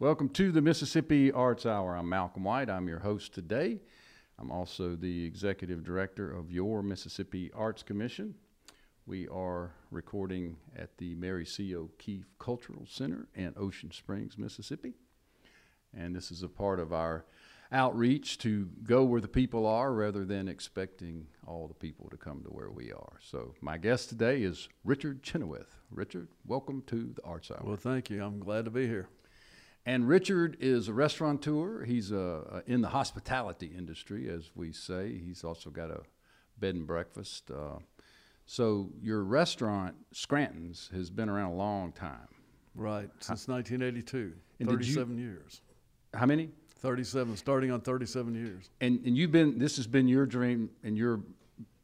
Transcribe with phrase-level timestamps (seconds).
[0.00, 1.96] Welcome to the Mississippi Arts Hour.
[1.96, 2.70] I'm Malcolm White.
[2.70, 3.80] I'm your host today.
[4.38, 8.36] I'm also the executive director of your Mississippi Arts Commission.
[9.06, 11.74] We are recording at the Mary C.
[11.74, 14.92] O'Keefe Cultural Center in Ocean Springs, Mississippi.
[15.92, 17.24] And this is a part of our
[17.72, 22.44] outreach to go where the people are rather than expecting all the people to come
[22.44, 23.16] to where we are.
[23.20, 25.74] So, my guest today is Richard Chenoweth.
[25.90, 27.62] Richard, welcome to the Arts Hour.
[27.64, 28.22] Well, thank you.
[28.22, 29.08] I'm glad to be here.
[29.88, 31.82] And Richard is a restaurateur.
[31.82, 35.16] He's uh, in the hospitality industry, as we say.
[35.16, 36.02] He's also got a
[36.58, 37.50] bed and breakfast.
[37.50, 37.78] Uh,
[38.44, 42.28] so your restaurant, Scranton's, has been around a long time.
[42.74, 44.34] Right, since 1982.
[44.60, 45.62] And did you- 37 years.
[46.12, 46.50] How many?
[46.80, 48.68] 37, starting on 37 years.
[48.82, 49.58] And and you've been.
[49.58, 51.22] This has been your dream and your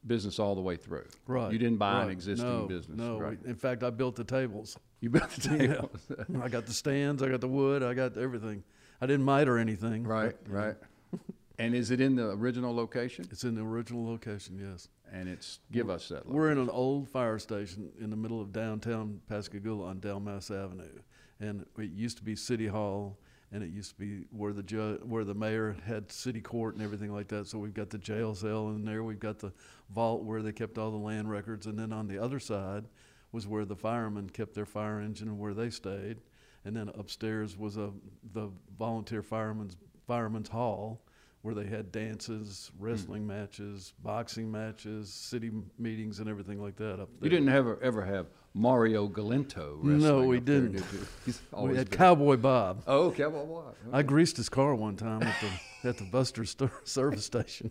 [0.06, 1.06] business all the way through.
[1.26, 1.52] Right.
[1.52, 2.98] You didn't buy an existing no, business.
[2.98, 3.38] No, Right.
[3.44, 4.76] in fact, I built the tables.
[5.00, 5.88] you built the
[6.28, 6.42] Yeah.
[6.42, 8.64] I got the stands, I got the wood, I got everything.
[9.00, 10.04] I didn't miter anything.
[10.04, 10.34] right.
[10.44, 10.76] but, Right.
[11.58, 13.26] and is it in the original location?
[13.30, 14.88] It's in the original location, yes.
[15.12, 16.26] And it's give us that.
[16.26, 21.00] We're in an old fire station in the middle of downtown Pascagoula on Delmas Avenue,
[21.38, 23.16] and it used to be City Hall,
[23.54, 26.82] and it used to be where the ju- where the mayor had city court and
[26.82, 27.46] everything like that.
[27.46, 29.04] So we've got the jail cell in there.
[29.04, 29.52] We've got the
[29.94, 32.84] vault where they kept all the land records, and then on the other side
[33.30, 36.20] was where the firemen kept their fire engine and where they stayed,
[36.64, 37.92] and then upstairs was a
[38.32, 41.00] the volunteer firemen's firemen's hall
[41.42, 43.28] where they had dances, wrestling hmm.
[43.28, 47.24] matches, boxing matches, city meetings, and everything like that up there.
[47.24, 49.98] You didn't ever ever have Mario Galento wrestling.
[49.98, 50.72] No, we didn't.
[50.72, 50.84] did?
[51.26, 52.82] He's We had been- Cowboy Bob.
[52.86, 53.74] Oh, Cowboy Bob.
[53.92, 56.44] I greased his car one time at the at the Buster
[56.84, 57.70] service station.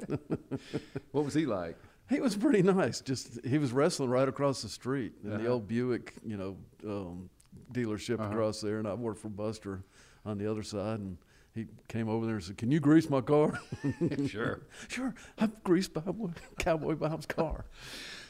[1.11, 1.78] What was he like?
[2.09, 3.00] he was pretty nice.
[3.02, 5.48] Just he was wrestling right across the street in the Uh-huh.
[5.54, 7.30] old Buick, you know, um,
[7.72, 8.30] dealership Uh-huh.
[8.30, 9.84] across there, and I worked for Buster
[10.26, 11.17] on the other side, and
[11.56, 13.58] he came over there and said, "Can you grease my car?"
[14.28, 14.61] sure.
[14.89, 17.66] sure, I've greased Bob, Cowboy Bob's car.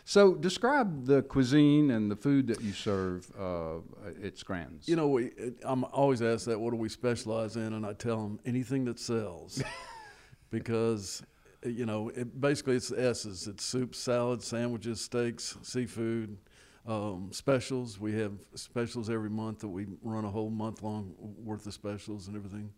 [0.05, 3.77] So describe the cuisine and the food that you serve uh,
[4.23, 4.87] at Scranton's.
[4.87, 5.31] You know, we,
[5.63, 7.73] I'm always asked that, what do we specialize in?
[7.73, 9.63] And I tell them anything that sells.
[10.49, 11.23] because,
[11.65, 13.47] you know, it, basically it's the S's.
[13.47, 16.37] It's soup, salads, sandwiches, steaks, seafood,
[16.85, 17.97] um, specials.
[17.97, 22.27] We have specials every month that we run a whole month long worth of specials
[22.27, 22.71] and everything.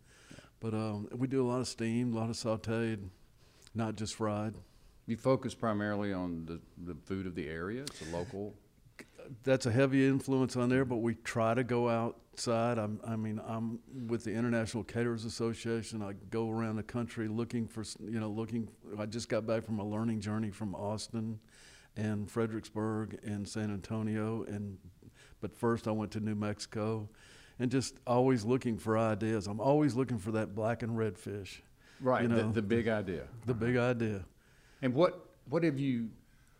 [0.60, 3.00] But um, we do a lot of steamed, a lot of sauteed,
[3.74, 4.54] not just fried.
[5.06, 7.82] You focus primarily on the, the food of the area.
[7.82, 8.54] It's a local.
[9.44, 12.78] that's a heavy influence on there, but we try to go outside.
[12.78, 13.78] I'm, I mean, I'm
[14.08, 16.02] with the International Caterers Association.
[16.02, 18.68] I go around the country looking for, you know, looking.
[18.98, 21.38] I just got back from a learning journey from Austin
[21.96, 24.76] and Fredericksburg and San Antonio, and
[25.40, 27.08] but first I went to New Mexico,
[27.58, 29.46] and just always looking for ideas.
[29.46, 31.62] I'm always looking for that black and red fish,
[32.00, 32.22] Right.
[32.22, 33.22] You the, the big idea.
[33.46, 34.24] the big idea.
[34.86, 36.10] And what what have you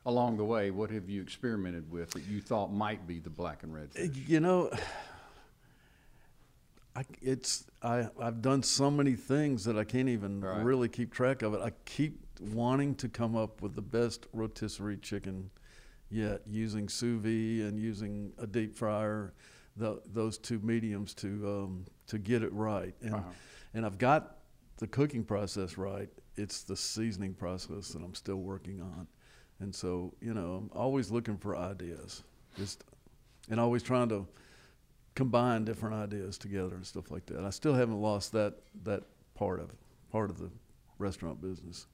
[0.04, 0.72] along the way?
[0.72, 3.92] What have you experimented with that you thought might be the black and red?
[3.92, 4.10] Fish?
[4.26, 4.68] You know,
[6.96, 10.64] I, it's I I've done so many things that I can't even Right.
[10.64, 11.60] really keep track of it.
[11.60, 15.48] I keep wanting to come up with the best rotisserie chicken
[16.10, 19.34] yet, using sous vide and using a deep fryer,
[19.76, 22.94] the, those two mediums to um, to get it right.
[23.02, 23.30] And Uh-huh.
[23.72, 24.38] and I've got
[24.78, 26.08] the cooking process right.
[26.36, 29.06] It's the seasoning process that I'm still working on.
[29.60, 32.22] And so, you know, I'm always looking for ideas.
[32.58, 32.84] Just
[33.48, 34.26] and always trying to
[35.14, 37.42] combine different ideas together and stuff like that.
[37.44, 38.54] I still haven't lost that
[38.84, 39.02] that
[39.34, 39.70] part of
[40.10, 40.50] part of the
[40.98, 41.86] restaurant business.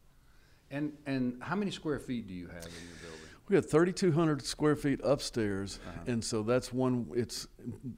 [0.70, 3.18] And and how many square feet do you have in your building?
[3.48, 6.00] We got 3,200 square feet upstairs, Uh-huh.
[6.06, 7.10] and so that's one.
[7.14, 7.46] It's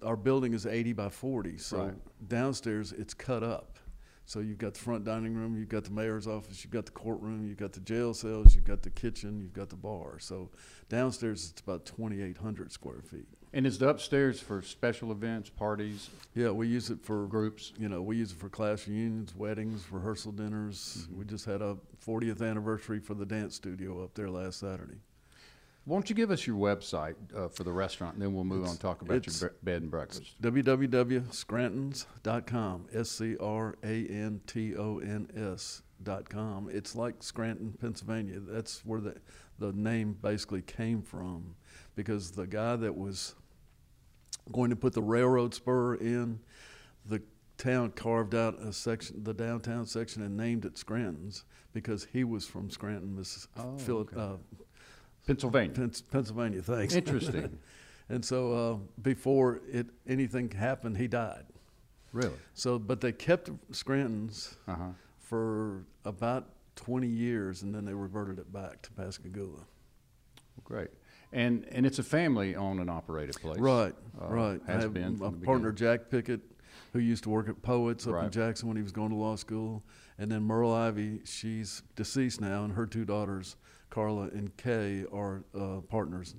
[0.03, 2.29] our building is 80 by 40, so Right.
[2.29, 3.79] downstairs it's cut up.
[4.27, 6.93] So you've got the front dining room, you've got the mayor's office, you've got the
[6.93, 10.19] courtroom, you've got the jail cells, you've got the kitchen, you've got the bar.
[10.19, 10.51] So
[10.89, 13.29] downstairs it's about 2,800 square feet.
[13.53, 17.73] And is the upstairs for special events, parties, Yeah, we use it for groups?
[17.79, 21.07] You know, we use it for class reunions, weddings, rehearsal dinners.
[21.07, 21.19] Mm-hmm.
[21.19, 24.99] We just had a 40th anniversary for the dance studio up there last Saturday.
[25.87, 28.71] Won't you give us your website uh, for the restaurant, and then we'll move on
[28.71, 30.41] and talk about your bed and breakfast.
[30.41, 36.71] www.scrantons.com, S C R A N T O N S.com.
[36.73, 38.41] It's like Scranton, Pennsylvania.
[38.41, 39.17] That's where the,
[39.59, 41.55] the name basically came from
[41.97, 43.35] because the guy that was
[44.53, 46.41] going to put the railroad spur in,
[47.07, 47.23] the
[47.57, 52.47] town carved out a section, the downtown section, and named it Scranton's because he was
[52.47, 54.17] from Scranton, Miss Oh, Phil- okay.
[54.19, 54.37] uh,
[55.27, 55.89] Pennsylvania.
[56.11, 56.63] Pennsylvania.
[56.63, 56.95] Thanks.
[56.95, 57.59] Interesting.
[58.11, 61.47] And so uh, before it anything happened, he died.
[62.13, 62.37] Really?
[62.53, 64.85] So, but they kept Scranton's Uh huh.
[65.19, 69.61] for about 20 years, and then they reverted it back to Pascagoula.
[70.65, 70.89] Great.
[71.33, 73.59] And and it's a family owned and operated place.
[73.59, 74.61] Right, Uh, right.
[74.69, 75.73] I Has have been my partner.
[75.73, 76.43] Jack Pickett,
[76.93, 78.27] who used to work at Poets up Right.
[78.27, 79.83] in Jackson when he was going to law school,
[80.19, 81.23] and then Merle Ivy.
[81.25, 83.57] She's deceased now, and her two daughters,
[83.95, 86.35] Carla and Kay, are uh, partners.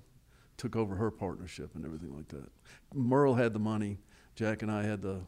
[0.57, 2.49] Took over her partnership and everything like that.
[2.93, 3.97] Merle had the money.
[4.35, 5.21] Jack and I had the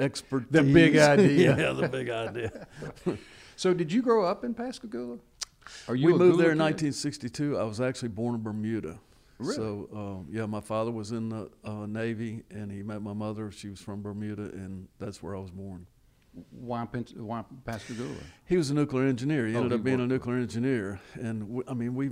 [0.00, 0.48] expertise.
[0.50, 1.56] The big idea.
[1.56, 2.66] yeah, the big idea.
[3.54, 5.18] So did you grow up in Pascagoula?
[5.86, 7.56] Are you we moved there in 1962.
[7.56, 8.98] I was actually born in Bermuda.
[9.38, 9.54] Really?
[9.54, 13.52] So, um, yeah, my father was in the uh, Navy, and he met my mother.
[13.52, 15.86] She was from Bermuda, and that's where I was born.
[16.50, 16.84] Why,
[17.16, 18.14] why Pascagoula?
[18.46, 19.46] He was a nuclear engineer.
[19.46, 22.10] He Oh, ended he up being a nuclear engineer, and w- I mean, we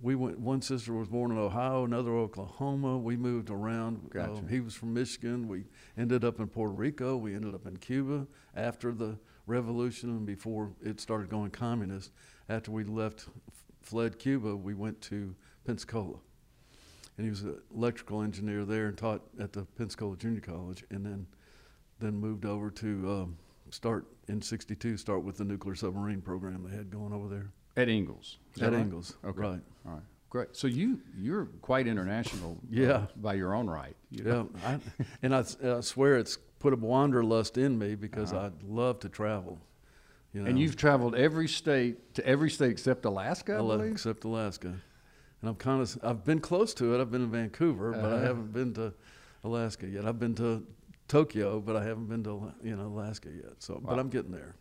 [0.00, 0.40] we went.
[0.40, 2.98] One sister was born in Ohio, another Oklahoma.
[2.98, 4.10] We moved around.
[4.10, 4.32] Gotcha.
[4.32, 5.46] Um, he was from Michigan.
[5.46, 5.64] We
[5.96, 7.16] ended up in Puerto Rico.
[7.16, 8.26] We ended up in Cuba
[8.56, 9.16] after the
[9.46, 12.10] revolution and before it started going communist.
[12.48, 13.28] After we left,
[13.80, 16.18] fled Cuba, we went to Pensacola,
[17.16, 21.06] and he was an electrical engineer there and taught at the Pensacola Junior College, and
[21.06, 21.26] then
[22.00, 23.38] then moved over to um,
[23.72, 24.96] start in '62.
[24.96, 28.38] Start with the nuclear submarine program they had going over there At Ingalls.
[28.60, 28.80] At right?
[28.80, 29.16] Ingalls.
[29.24, 29.40] Okay.
[29.40, 29.60] Right.
[29.86, 30.02] All right.
[30.30, 30.48] Great.
[30.56, 32.52] So you you're quite international.
[32.62, 33.06] uh, Yeah.
[33.16, 33.96] by your own right.
[34.10, 34.44] you Yeah?
[34.66, 34.78] I,
[35.22, 38.50] and I, I swear it's put a wanderlust in me because Uh-huh.
[38.50, 39.58] I love to travel.
[40.32, 43.92] You know, And you've traveled every state to every state except Alaska, I believe.
[43.92, 47.00] except Alaska, and I'm kind of I've been close to it.
[47.02, 48.24] I've been in Vancouver, but I Uh-huh.
[48.26, 48.94] haven't been to
[49.44, 50.06] Alaska yet.
[50.06, 50.66] I've been to
[51.08, 53.54] Tokyo, but I haven't been to you know Alaska yet.
[53.58, 54.56] So, but I'm getting there.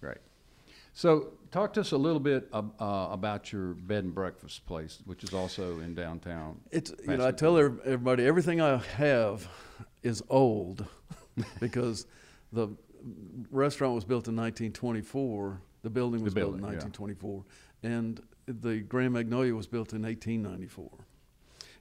[0.00, 0.18] Great.
[0.92, 2.62] So talk to us a little bit uh,
[3.10, 6.60] about your bed and breakfast place, which is also in downtown.
[6.70, 9.46] It's you know I tell everybody everything I have
[10.02, 10.86] is old
[11.60, 12.06] because
[12.52, 12.68] the
[13.50, 15.60] restaurant was built in 1924.
[15.82, 16.84] The building The was built in building, yeah.
[16.84, 17.44] 1924,
[17.82, 20.90] and the Grand Magnolia was built in 1894,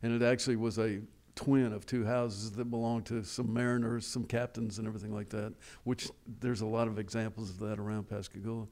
[0.03, 0.99] and it actually was a
[1.35, 5.53] twin of two houses that belonged to some mariners, some captains, and everything like that.
[5.83, 6.09] Which
[6.39, 8.67] there's a lot of examples of that around Pascagoula.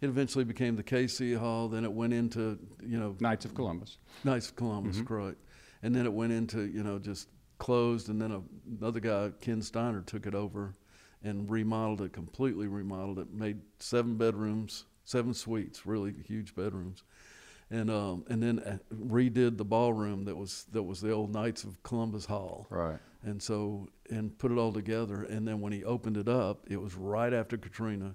[0.00, 1.68] It eventually became the KC Hall.
[1.68, 3.98] Then it went into you know Knights of Columbus.
[4.22, 5.06] Knights of Columbus, Mhm.
[5.06, 5.38] correct.
[5.82, 7.28] And then it went into, you know, just
[7.58, 8.40] closed, and then a,
[8.80, 10.72] another guy, Ken Steiner, took it over
[11.22, 17.02] and remodeled it, completely remodeled it, made seven bedrooms, seven suites, really huge bedrooms.
[17.70, 21.64] And um, and then uh, redid the ballroom that was that was the old Knights
[21.64, 22.98] of Columbus Hall, Right.
[23.24, 25.22] and so and put it all together.
[25.22, 28.14] And then when he opened it up, it was right after Katrina.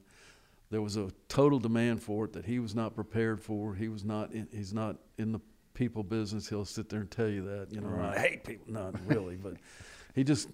[0.69, 3.74] There was a total demand for it that he was not prepared for.
[3.74, 4.31] He was not.
[4.31, 5.40] In, he's not in the
[5.74, 6.48] people business.
[6.48, 7.69] He'll sit there and tell you that.
[7.72, 8.18] You know, Right.
[8.18, 8.72] I hate people.
[8.72, 9.56] Not really, but
[10.13, 10.48] he just,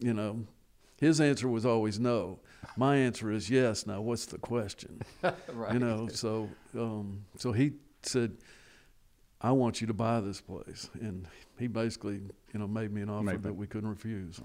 [0.00, 0.46] you know,
[1.00, 2.38] his answer was always no.
[2.76, 3.84] My answer is yes.
[3.84, 5.02] Now, what's the question?
[5.52, 5.72] right.
[5.72, 7.72] You know, so um, so he
[8.02, 8.36] said,
[9.40, 11.28] "I want you to buy this place," and
[11.58, 12.20] he basically,
[12.52, 14.40] you know, made me an offer Made that we couldn't refuse.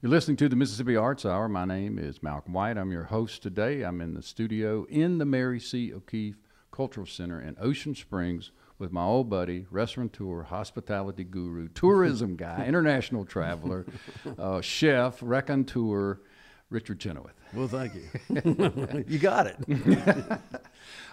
[0.00, 1.48] You're listening to the Mississippi Arts Hour.
[1.48, 2.76] My name is Malcolm White.
[2.76, 3.82] I'm your host today.
[3.82, 5.94] I'm in the studio in the Mary C.
[5.94, 6.38] O'Keefe
[6.72, 13.24] Cultural Center in Ocean Springs with my old buddy, restaurateur, hospitality guru, tourism guy, international
[13.24, 13.86] traveler,
[14.38, 16.20] uh, chef, raconteur,
[16.72, 17.34] Richard Chenoweth.
[17.52, 19.04] Well, thank you.
[19.06, 19.58] you got it.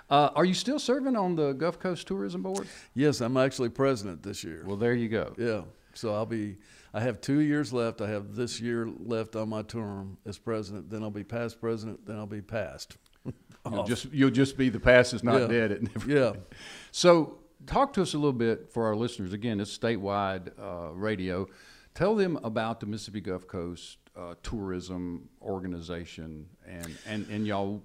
[0.10, 2.68] Uh, are you still serving on the Gulf Coast Tourism Board?
[2.96, 4.64] Yes, I'm actually president this year.
[4.66, 5.36] Well, there you go.
[5.38, 5.62] Yeah.
[5.94, 6.58] So I'll be.
[6.96, 8.02] I have two years left.
[8.02, 10.90] I have this year left on my term as president.
[10.90, 12.08] Then I'll be past president.
[12.08, 12.98] Then I'll be past.
[13.72, 15.48] You'll just you'll just be the past is not Yeah.
[15.48, 15.72] dead.
[15.74, 16.34] It never Yeah.
[16.92, 17.38] So,
[17.68, 19.32] talk to us a little bit for our listeners.
[19.32, 21.46] Again, it's statewide uh, radio.
[21.94, 27.82] Tell them about the Mississippi Gulf Coast uh, Tourism Organization and, and, and y'all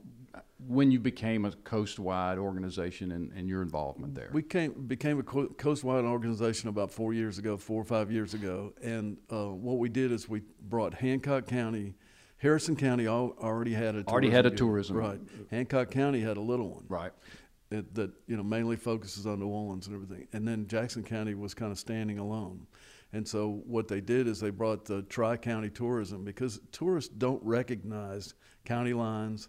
[0.66, 4.30] when you became a coastwide organization and, and your involvement there.
[4.32, 8.34] We came became a co- coastwide organization about four years ago, four or five years
[8.34, 11.94] ago, and uh, what we did is we brought Hancock County,
[12.38, 14.96] Harrison County al- already had a Already had a unit, tourism.
[14.96, 15.20] right.
[15.50, 17.12] Hancock County had a little one, right.
[17.68, 20.26] that, that you know mainly focuses on New Orleans and everything.
[20.32, 22.66] And then Jackson County was kind of standing alone.
[23.14, 28.34] And so what they did is they brought the tri-county tourism because tourists don't recognize
[28.64, 29.48] county lines.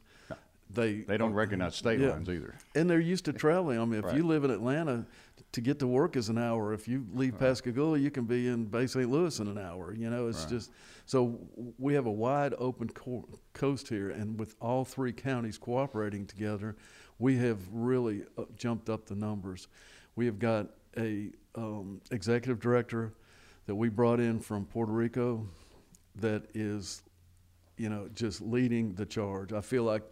[0.70, 2.10] They They don't recognize state Yeah.
[2.12, 2.54] lines either.
[2.76, 3.80] and they're used to traveling.
[3.80, 4.18] I mean, if Right.
[4.18, 5.06] you live in Atlanta,
[5.52, 6.74] to get to work is an hour.
[6.74, 9.10] If you leave Pascagoula, you can be in Bay St.
[9.10, 9.94] Louis in an hour.
[9.94, 10.50] You know, it's Right.
[10.50, 10.72] just
[11.08, 11.40] so
[11.80, 16.76] we have a wide open co- coast here, and with all three counties cooperating together,
[17.18, 19.68] we have really uh, jumped up the numbers.
[20.16, 23.14] We have got a um, executive director
[23.66, 25.48] that we brought in from Puerto Rico
[26.16, 27.02] that is
[27.78, 29.54] you know, just leading the charge.
[29.54, 30.04] I feel like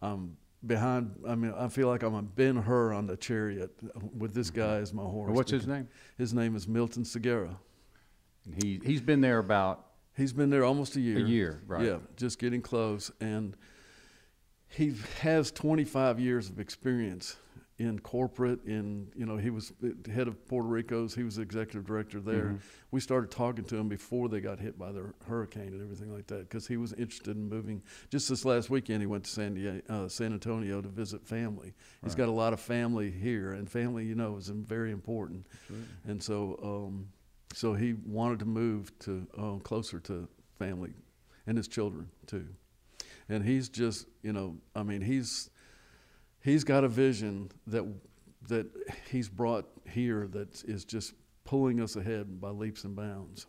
[0.00, 1.12] I'm behind.
[1.26, 3.70] I mean, I feel like I'm a Ben Hur on the chariot
[4.16, 4.60] with this mm-hmm.
[4.60, 5.32] guy as my horse.
[5.32, 5.88] What's his name?
[6.18, 7.56] His name is Milton Segarra.
[8.46, 11.18] And he he's been there about He's been there almost a year.
[11.18, 11.86] a year, right?
[11.86, 13.10] Yeah, just getting close.
[13.20, 13.56] And
[14.68, 17.36] he has 25 years of experience
[17.80, 18.62] in corporate.
[18.66, 19.72] In you know, he was
[20.12, 21.14] head of Puerto Rico's.
[21.14, 22.44] He was the executive director there.
[22.44, 22.60] Mhm.
[22.90, 26.26] We started talking to him before they got hit by the hurricane and everything like
[26.26, 27.82] that because he was interested in moving.
[28.10, 31.72] Just this last weekend, he went to San Diego, uh, San Antonio to visit family.
[32.04, 35.46] He's got a lot of family here, and family, you know, is very important.
[35.62, 35.86] Absolutely.
[36.06, 37.08] And so, um,
[37.54, 40.92] so he wanted to move to uh, closer to family
[41.46, 42.46] and his children too.
[43.30, 45.48] And he's just, you know, I mean, he's
[46.40, 47.84] he's got a vision that
[48.48, 48.66] that
[49.10, 53.46] he's brought here that is just pulling us ahead by leaps and bounds.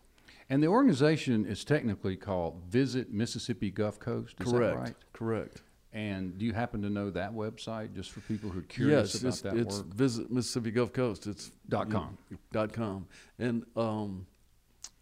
[0.49, 4.35] And the organization is technically called Visit Mississippi Gulf Coast.
[4.41, 4.75] Is correct.
[4.75, 4.95] that right?
[5.13, 5.61] Correct.
[5.93, 9.21] And do you happen to know that website just for people who are curious yes,
[9.21, 9.93] about it's, that it's work?
[9.93, 11.27] visit Mississippi Gulf Coast.
[11.27, 12.17] It's Dot you know, com.
[12.51, 13.07] dot com.
[13.39, 14.25] And um,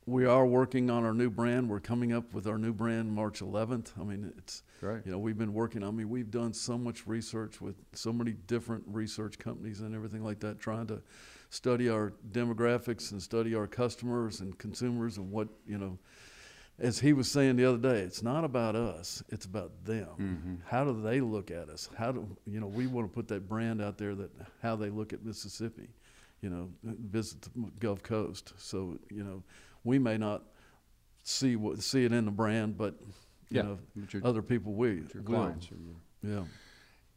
[0.09, 1.69] we are working on our new brand.
[1.69, 3.91] We're coming up with our new brand March 11th.
[3.99, 5.05] I mean, it's Great.
[5.05, 5.83] you know we've been working.
[5.83, 10.23] I mean, we've done so much research with so many different research companies and everything
[10.23, 11.01] like that, trying to
[11.49, 15.97] study our demographics and study our customers and consumers and what you know.
[16.81, 20.07] As he was saying the other day, it's not about us; it's about them.
[20.63, 20.67] Mhm.
[20.69, 21.89] How do they look at us?
[21.97, 22.67] How do you know?
[22.67, 25.89] We want to put that brand out there that how they look at Mississippi.
[26.41, 27.49] You know, visit the
[27.79, 28.53] Gulf Coast.
[28.57, 29.43] So you know,
[29.83, 30.43] we may not
[31.23, 32.95] see what see it in the brand, but
[33.49, 33.61] you Yeah.
[33.63, 35.23] know, But your, other people we your will.
[35.23, 35.71] clients.
[35.71, 36.45] Are your, Yeah,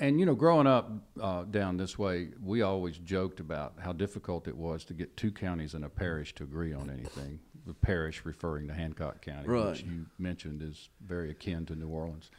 [0.00, 0.90] And you know, growing up
[1.20, 5.30] uh, down this way, we always joked about how difficult it was to get two
[5.32, 7.38] counties in a parish to agree on anything.
[7.66, 12.30] The parish referring to Hancock County, which you mentioned is very akin to New Orleans.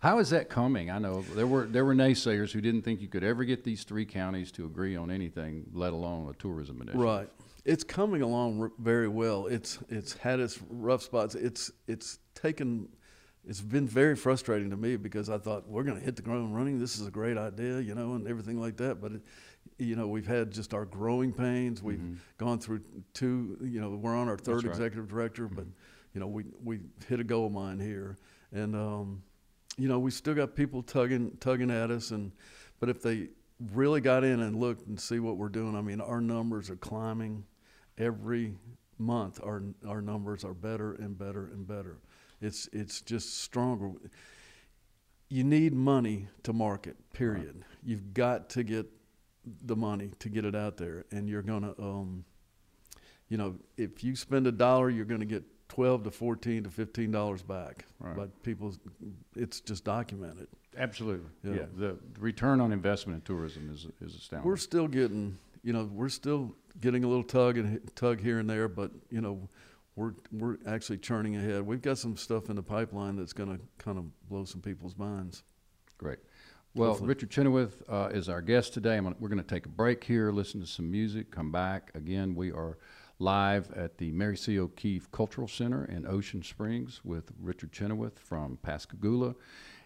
[0.00, 0.90] How is that coming?
[0.92, 3.82] I know there were there were naysayers who didn't think you could ever get these
[3.82, 7.00] three counties to agree on anything, let alone a tourism initiative.
[7.00, 7.28] right.
[7.68, 9.46] It's coming along r- very well.
[9.46, 11.34] It's it's had its rough spots.
[11.34, 12.88] It's it's taken.
[13.46, 16.56] It's been very frustrating to me because I thought we're going to hit the ground
[16.56, 16.78] running.
[16.78, 19.02] This is a great idea, you know, and everything like that.
[19.02, 19.20] But it,
[19.78, 21.82] you know, we've had just our growing pains.
[21.82, 22.16] We've Mhm.
[22.38, 22.80] gone through
[23.12, 23.58] two.
[23.60, 24.70] You know, we're on our third right.
[24.70, 25.72] executive director, but Mhm.
[26.14, 28.16] you know, we we hit a gold mine here,
[28.50, 29.22] and um,
[29.76, 32.32] you know, we still got people tugging tugging at us, and
[32.80, 33.28] but if they
[33.74, 36.76] really got in and looked and see what we're doing, I mean, our numbers are
[36.76, 37.44] climbing
[37.98, 38.54] every
[38.98, 39.40] month.
[39.44, 41.98] Our our numbers are better and better and better.
[42.40, 43.92] It's it's just stronger.
[45.28, 46.96] You need money to market.
[47.12, 47.64] Period.
[47.82, 48.86] You've got to get
[49.64, 52.24] the money to get it out there, and you're gonna, um,
[53.28, 57.10] you know, if you spend a dollar, you're gonna get twelve to fourteen to fifteen
[57.10, 57.84] dollars back.
[58.00, 58.16] Right.
[58.16, 58.74] But people,
[59.36, 60.48] it's just documented.
[60.76, 61.28] Absolutely.
[61.42, 61.52] Yeah.
[61.54, 61.66] Yeah.
[61.76, 64.48] The return on investment in tourism is is astounding.
[64.48, 65.38] We're still getting,
[65.68, 69.20] you know, we're still getting a little tug and tug here and there, but you
[69.20, 69.50] know,
[69.96, 71.60] we're we're actually churning ahead.
[71.60, 74.96] We've got some stuff in the pipeline that's going to kind of blow some people's
[74.96, 75.42] minds.
[75.98, 76.20] Great.
[76.74, 77.08] Well, Hopefully.
[77.08, 78.96] Richard Chenoweth uh, is our guest today.
[78.96, 81.90] I'm gonna, we're going to take a break here, listen to some music, come back.
[81.94, 82.78] Again, we are
[83.18, 84.58] live at the Mary C.
[84.58, 89.34] O'Keefe Cultural Center in Ocean Springs with Richard Chenoweth from Pascagoula.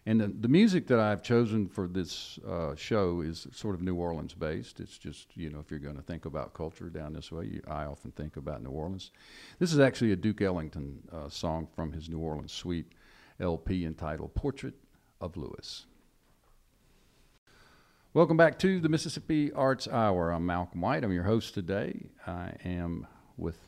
[0.05, 3.95] And the, the music that I've chosen for this uh, show is sort of New
[3.95, 4.81] Orleans based.
[4.81, 7.63] It's just, you know, if you're going to think about culture down this way, you,
[7.69, 9.13] I often think about New Orleans.
[9.61, 12.91] This is actually a Duke Ellington uh, song from his New Orleans Suite
[13.39, 14.75] LP entitled Portrait
[15.21, 15.87] of Louis.
[18.13, 20.33] Welcome back to the Mississippi Arts Hour.
[20.33, 21.05] I'm Malcolm White.
[21.05, 22.11] I'm your host today.
[22.27, 23.07] I am
[23.37, 23.59] with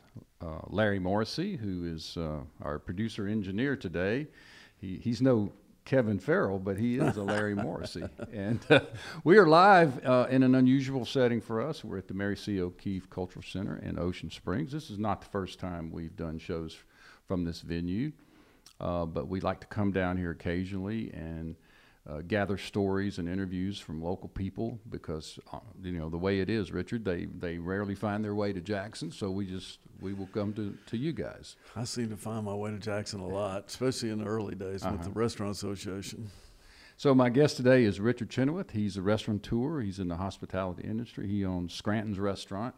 [0.41, 4.27] uh, Larry Morrissey, who is uh, our producer engineer today.
[4.75, 5.53] He, he's no
[5.85, 8.03] Kevin Farrell, but he is a Larry Morrissey.
[8.33, 8.81] And uh,
[9.23, 11.83] we are live uh, in an unusual setting for us.
[11.83, 12.59] We're at the Mary C.
[12.59, 14.71] O'Keefe Cultural Center in Ocean Springs.
[14.71, 16.75] This is not the first time we've done shows
[17.27, 18.11] from this venue,
[18.79, 21.55] uh, but we like to come down here occasionally and
[22.07, 26.49] uh, gather stories and interviews from local people because uh, you know the way it
[26.49, 27.03] is, Richard.
[27.05, 30.77] They they rarely find their way to Jackson, so we just we will come to,
[30.87, 31.55] to you guys.
[31.75, 34.83] I seem to find my way to Jackson a lot, especially in the early days
[34.83, 34.93] Uh-huh.
[34.97, 36.29] with the Restaurant Association.
[36.97, 38.71] So my guest today is Richard Chenoweth.
[38.71, 39.81] He's a restaurateur.
[39.81, 41.27] He's in the hospitality industry.
[41.27, 42.73] He owns Scranton's Restaurant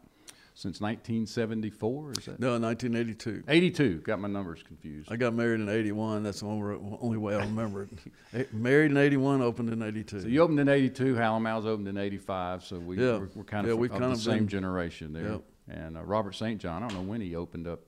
[0.57, 2.13] since 1974.
[2.17, 2.39] Is that?
[2.39, 3.43] No, 1982.
[3.47, 3.99] 82.
[3.99, 5.11] Got my numbers confused.
[5.11, 6.23] I got married in 81.
[6.23, 7.89] That's the only, only way I remember it.
[8.33, 10.21] Eh, married in 81, opened in 82.
[10.21, 11.15] So you opened in '82.
[11.15, 12.63] Hal & Mal's opened in '85.
[12.65, 13.19] So we, Yeah.
[13.19, 15.29] we're, we're kind Yeah, of, we've of kind the of same been- generation there.
[15.33, 15.41] Yep.
[15.69, 16.59] And uh, Robert St.
[16.59, 17.79] John, I don't know when he opened up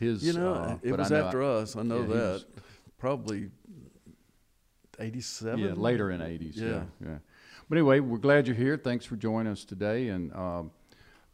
[0.00, 0.24] his.
[0.24, 1.76] You know, uh, it was after us.
[1.76, 2.14] I know yeah, that.
[2.32, 2.46] was
[2.98, 3.50] probably
[4.98, 5.58] eighty-seven.
[5.60, 6.82] Yeah, later in eighties, yeah, Yeah.
[7.04, 7.18] yeah.
[7.68, 8.76] But anyway, we're glad you're here.
[8.76, 10.08] Thanks for joining us today.
[10.08, 10.70] And, um,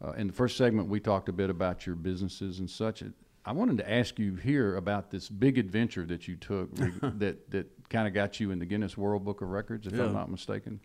[0.03, 3.03] uh, in the first segment, we talked a bit about your businesses and such.
[3.45, 7.89] I wanted to ask you here about this big adventure that you took that, that
[7.89, 10.05] kind of got you in the Guinness World Book of Records, if Yeah.
[10.05, 10.79] I'm not mistaken.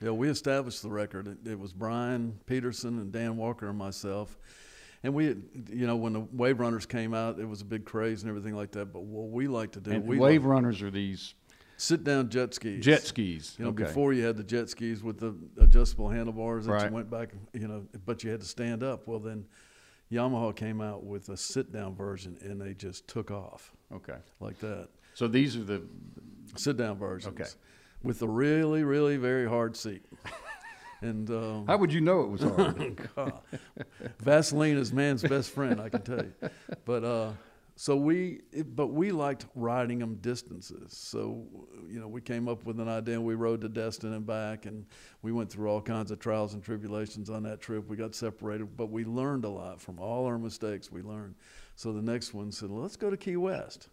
[0.00, 1.26] Yeah, we established the record.
[1.26, 4.36] It, it was Brian Peterson and Dan Walker and myself.
[5.02, 5.26] And we,
[5.70, 8.54] you know, when the Wave Runners came out, it was a big craze and everything
[8.54, 8.92] like that.
[8.92, 11.34] But what we like to do, And we wave like runners are these
[11.76, 12.84] sit down jet skis.
[12.84, 13.54] jet skis.
[13.58, 13.84] You know, okay.
[13.84, 16.88] before you had the jet skis with the adjustable handlebars that Right.
[16.88, 19.06] you went back, you know, but you had to stand up.
[19.06, 19.44] Well, then
[20.10, 24.16] Yamaha came out with a sit down version and they just took off Okay.
[24.40, 24.88] like that.
[25.14, 25.82] So these are the
[26.56, 27.38] Sit down versions.
[27.38, 27.50] Okay.
[28.02, 30.04] With a really, really very hard seat.
[31.02, 33.00] and um, How would you know it was hard?
[34.20, 36.32] Vaseline is man's best friend, I can tell you.
[36.84, 37.32] But uh,
[37.78, 38.40] so we,
[38.74, 40.96] but we liked riding them distances.
[40.96, 41.46] So
[41.86, 43.16] you know, we came up with an idea.
[43.16, 44.86] and We rode to Destin and back, and
[45.20, 47.86] we went through all kinds of trials and tribulations on that trip.
[47.86, 50.90] We got separated, but we learned a lot from all our mistakes.
[50.90, 51.34] We learned.
[51.74, 53.88] So the next one said, "Let's go to Key West,"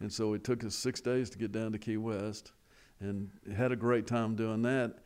[0.00, 2.52] and so it took us six days to get down to Key West,
[3.00, 4.98] and had a great time doing that.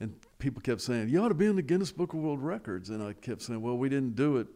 [0.00, 2.90] And people kept saying, You ought to be in the Guinness Book of World Records.
[2.90, 4.46] And I kept saying, Well, we didn't do it.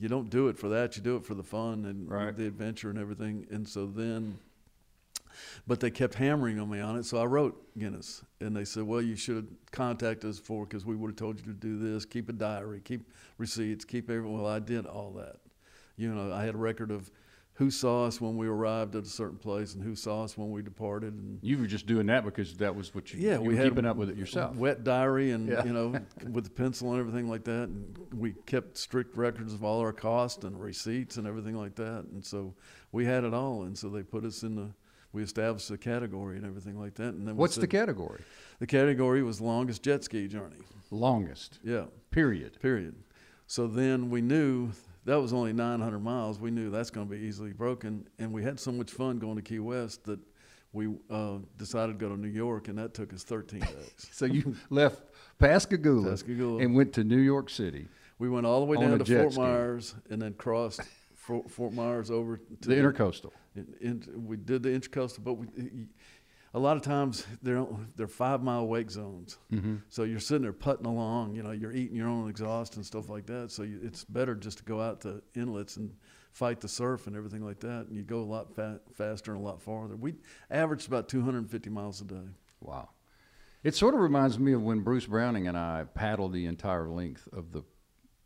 [0.00, 0.96] You don't do it for that.
[0.96, 2.34] You do it for the fun and Right.
[2.34, 3.46] the adventure and everything.
[3.50, 4.38] And so then,
[5.66, 7.04] but they kept hammering on me on it.
[7.04, 8.22] So I wrote Guinness.
[8.40, 11.38] And they said, Well, you should have contacted us before because we would have told
[11.38, 12.06] you to do this.
[12.06, 14.32] Keep a diary, keep receipts, keep everything.
[14.32, 15.36] Well, I did all that.
[15.96, 17.10] You know, I had a record of
[17.60, 20.50] who saw us when we arrived at a certain place and who saw us when
[20.50, 21.12] we departed.
[21.12, 23.56] And you were just doing that because that was what you, yeah, you we were
[23.56, 24.56] had keeping up with it yourself.
[24.56, 25.62] Wet diary, and Yeah.
[25.66, 25.88] you know,
[26.32, 27.64] with the pencil and everything like that.
[27.68, 32.06] And we kept strict records of all our costs and receipts and everything like that.
[32.10, 32.54] And so
[32.92, 33.64] we had it all.
[33.64, 34.70] And so they put us in the.
[35.12, 37.08] We established the category and everything like that.
[37.12, 38.22] And then What's the category?
[38.58, 40.56] the category was longest jet ski journey.
[40.90, 41.58] Longest.
[41.62, 42.58] Yeah, Period.
[42.62, 42.94] period.
[43.46, 44.70] So then we knew
[45.04, 46.38] that was only 900 miles.
[46.38, 48.06] We knew that's going to be easily broken.
[48.18, 50.20] And we had so much fun going to Key West that
[50.72, 54.08] we uh, decided to go to New York, and that took us 13 days.
[54.12, 55.02] So you left
[55.38, 56.62] Pascagoula, Pascagoula.
[56.62, 59.40] and went to New York City, We went all the way down to Fort ski.
[59.40, 60.82] Myers and then crossed
[61.14, 63.30] Fort, Fort Myers over to the intercoastal.
[63.56, 65.46] In, in, we did the intercoastal, but we,
[66.52, 67.64] a lot of times they're
[67.96, 69.38] they're five mile wake zones.
[69.52, 69.76] Mm-hmm.
[69.88, 73.08] So you're sitting there putting along, you know, you're eating your own exhaust and stuff
[73.08, 73.50] like that.
[73.50, 75.94] So you, it's better just to go out to inlets and
[76.32, 79.40] fight the surf and everything like that, and you go a lot fa- faster and
[79.40, 79.96] a lot farther.
[79.96, 80.14] We
[80.50, 82.28] averaged about 250 miles a day.
[82.60, 82.90] Wow.
[83.62, 87.28] It sort of reminds me of when Bruce Browning and I paddled the entire length
[87.32, 87.62] of the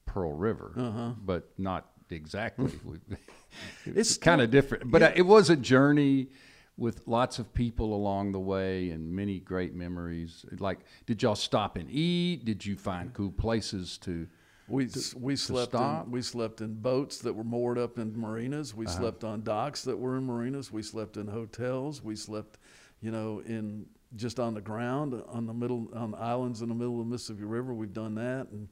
[0.06, 1.12] Pearl River, Uh-huh.
[1.20, 2.72] but not exactly.
[3.86, 5.12] It's kind of different, but yeah.
[5.14, 6.28] it was a journey
[6.76, 10.44] with lots of people along the way and many great memories.
[10.58, 12.44] Like, did y'all stop and eat?
[12.44, 14.26] Did you find cool places to?
[14.66, 18.74] We s we slept in we slept in boats that were moored up in marinas.
[18.74, 18.98] We Uh-huh.
[18.98, 20.72] slept on docks that were in marinas.
[20.72, 22.02] We slept in hotels.
[22.02, 22.58] We slept,
[23.02, 26.74] you know, in just on the ground on the middle on the islands in the
[26.74, 27.74] middle of the Mississippi River.
[27.74, 28.68] We've done that, and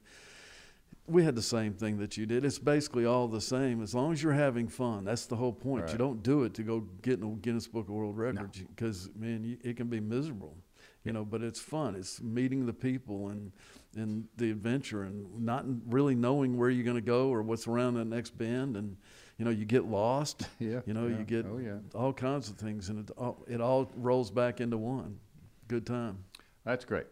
[1.07, 2.45] we had the same thing that you did.
[2.45, 5.03] It's basically all the same as long as you're having fun.
[5.03, 5.83] That's the whole point.
[5.83, 5.91] Right.
[5.91, 9.09] You don't do it to go get in the Guinness Book of World Records because
[9.15, 10.55] man, you, it can be miserable.
[11.03, 11.95] You know, but it's fun.
[11.95, 13.51] It's meeting the people and
[13.97, 17.95] and the adventure and not really knowing where you're going to go or what's around
[17.95, 18.95] the next bend and
[19.37, 20.47] you know you get lost.
[20.59, 21.17] Yeah, You know, yeah.
[21.17, 21.77] you get Oh, yeah.
[21.93, 25.19] all kinds of things and it all, it all rolls back into one.
[25.67, 26.23] Good time.
[26.63, 27.07] That's great.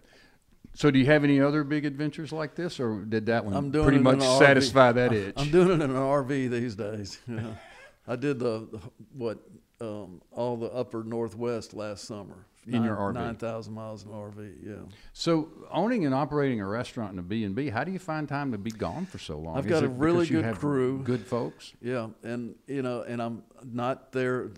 [0.73, 3.71] So, do you have any other big adventures like this, or did that one I'm
[3.71, 4.39] doing pretty much RV.
[4.39, 5.33] satisfy that itch?
[5.37, 7.19] I'm doing it in an RV these days.
[7.27, 7.57] know.
[8.07, 8.79] I did the, the
[9.13, 9.39] what
[9.79, 12.45] um, all the upper northwest last summer.
[12.67, 13.15] In your RV.
[13.15, 14.53] nine thousand miles in an RV.
[14.63, 14.73] Yeah,
[15.13, 18.29] So, owning and operating a restaurant and a B and B, how do you find
[18.29, 19.57] time to be gone for so long?
[19.57, 21.01] I've got it a really good crew.
[21.03, 21.73] good folks.
[21.81, 24.51] yeah, and you know, and I'm not there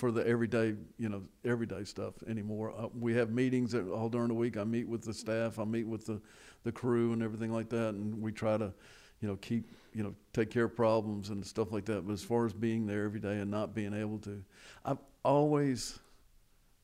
[0.00, 2.72] for the everyday, you know, everyday stuff anymore.
[2.76, 4.56] Uh, we have meetings all during the week.
[4.56, 5.58] I meet with the staff.
[5.58, 6.20] I meet with the
[6.62, 8.72] the crew and everything like that, and we try to,
[9.20, 12.06] you know, keep you know take care of problems and stuff like that.
[12.06, 14.42] But as far as being there every day and not being able to,
[14.84, 15.98] I've always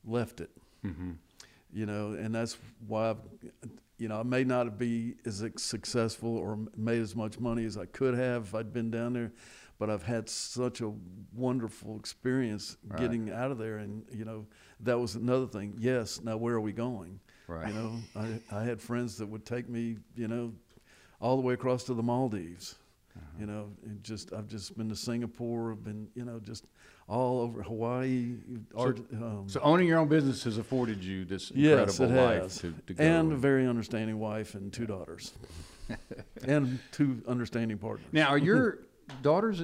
[0.05, 0.51] left it.
[0.85, 1.11] Mm-hmm.
[1.73, 3.17] you know, and that's why, I've,
[3.97, 7.85] you know, I may not be as successful or made as much money as I
[7.85, 9.31] could have if I'd been down there,
[9.79, 10.91] but I've had such a
[11.33, 12.99] wonderful experience Right.
[12.99, 14.45] getting out of there, and you know,
[14.81, 15.75] that was another thing.
[15.77, 17.19] Yes, now where are we going?
[17.47, 17.67] Right.
[17.69, 20.53] You know, I I had friends that would take me, you know,
[21.21, 22.75] all the way across to the Maldives.
[23.15, 23.25] Uh-huh.
[23.39, 25.71] You know, and just I've just been to Singapore.
[25.71, 26.65] I've been, you know, just
[27.09, 28.35] all over Hawaii,
[28.75, 32.73] Art, um, So owning your own business has afforded you this Yes, incredible life to,
[32.85, 33.03] to go.
[33.03, 35.33] and a very understanding wife and two daughters,
[36.43, 38.05] and two understanding partners.
[38.11, 38.79] now, are your
[39.21, 39.63] daughters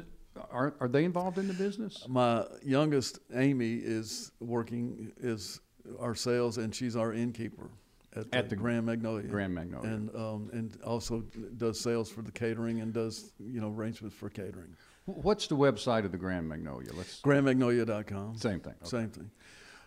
[0.51, 2.05] are are they involved in the business?
[2.07, 5.59] My youngest, Amy, is working is
[5.99, 7.69] our sales, and she's our innkeeper
[8.15, 9.27] at, At the the Grand Magnolia.
[9.27, 9.89] Grand Magnolia.
[9.89, 11.21] and um, and also
[11.57, 14.75] does sales for the catering and does you know arrangements for catering.
[15.05, 16.89] What's the website of the Grand Magnolia?
[16.93, 18.37] Let's GrandMagnolia.com.
[18.37, 18.73] same thing.
[18.81, 18.89] Okay.
[18.89, 19.29] Same thing.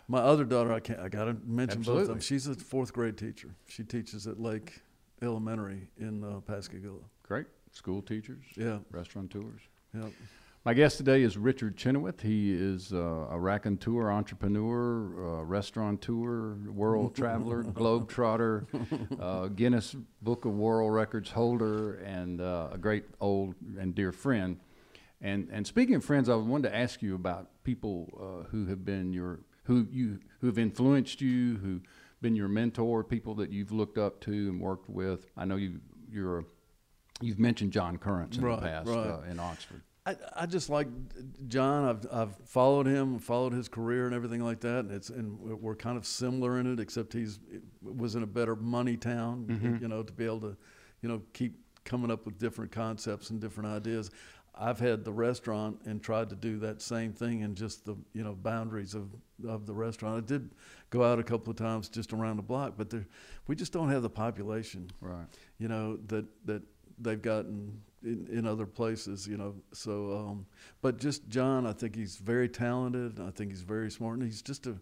[0.07, 0.99] My other daughter, I can't.
[0.99, 2.19] I gotta mention both of them.
[2.19, 3.55] She's a fourth grade teacher.
[3.67, 4.81] She teaches at Lake
[5.21, 7.01] Elementary in uh, Pascagoula.
[7.23, 7.47] Great.
[7.77, 9.61] School teachers, Yeah, restaurateurs.
[9.93, 10.09] yeah.
[10.65, 12.21] My guest today is Richard Chenoweth.
[12.21, 18.65] He is uh, a raconteur, entrepreneur, uh, restaurateur, world traveler, globetrotter,
[19.21, 24.59] uh, Guinness Book of World Records holder, and uh, a great old and dear friend.
[25.21, 28.83] And and speaking of friends, I wanted to ask you about people uh, who have
[28.83, 31.81] been your who you who have influenced you, who
[32.21, 35.27] been your mentor, people that you've looked up to and worked with.
[35.37, 35.79] I know you
[36.11, 36.45] you're
[37.21, 38.97] you've mentioned John Currence in Right, the past right.
[39.07, 39.81] uh, in Oxford.
[40.05, 40.87] I, I just like
[41.47, 41.89] John.
[41.89, 44.79] I've I've followed him, followed his career and everything like that.
[44.85, 47.39] And it's and we're- kind of similar in it, except he's
[47.81, 49.47] was in a better money town.
[49.49, 49.81] Mhm.
[49.81, 50.57] You know, to be able to,
[51.01, 54.09] you know, keep coming up with different concepts and different ideas.
[54.59, 58.23] I've had the restaurant and tried to do that same thing in just the you
[58.23, 59.09] know boundaries of
[59.45, 60.23] of the restaurant.
[60.23, 60.51] I did
[60.89, 63.05] go out a couple of times just around the block, but there,
[63.47, 65.27] we just don't have the population Right.
[65.59, 66.63] you know that that
[66.99, 70.45] they've gotten in, in other places you know so um,
[70.81, 74.41] but just john i think he's very talented i think he's very smart and he's
[74.41, 74.75] just a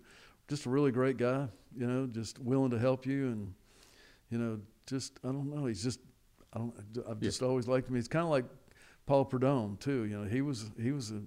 [0.48, 1.48] just a really great guy
[1.78, 3.54] you know just willing to help you and
[4.30, 6.00] you know just i don't know he's just
[6.54, 6.74] i don't
[7.10, 7.30] i've Yeah.
[7.30, 8.46] just always liked him he's kind of like
[9.06, 11.22] paul Prudhomme too you know he was he was a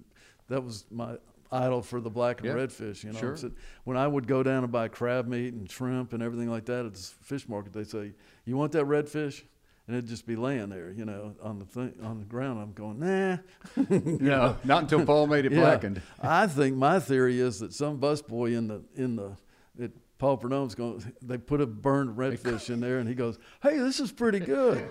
[0.47, 1.17] that was my
[1.51, 2.55] idol for the black and Yeah.
[2.55, 3.35] redfish you know Sure.
[3.37, 3.51] So
[3.83, 6.85] when i would go down and buy crab meat and shrimp and everything like that
[6.85, 8.13] at the fish market they say
[8.45, 9.43] you want that redfish
[9.89, 12.61] and it'd just be laying there, you know, on the thing, on the ground.
[12.61, 13.37] I'm going, nah.
[14.19, 15.61] No, not until Paul made it Yeah.
[15.61, 16.01] blackened.
[16.21, 19.31] I think my theory is that some busboy in the in the
[19.79, 21.11] it, Paul Prudhomme's going.
[21.23, 24.85] They put a burned redfish in there, and he goes, "Hey, this is pretty good."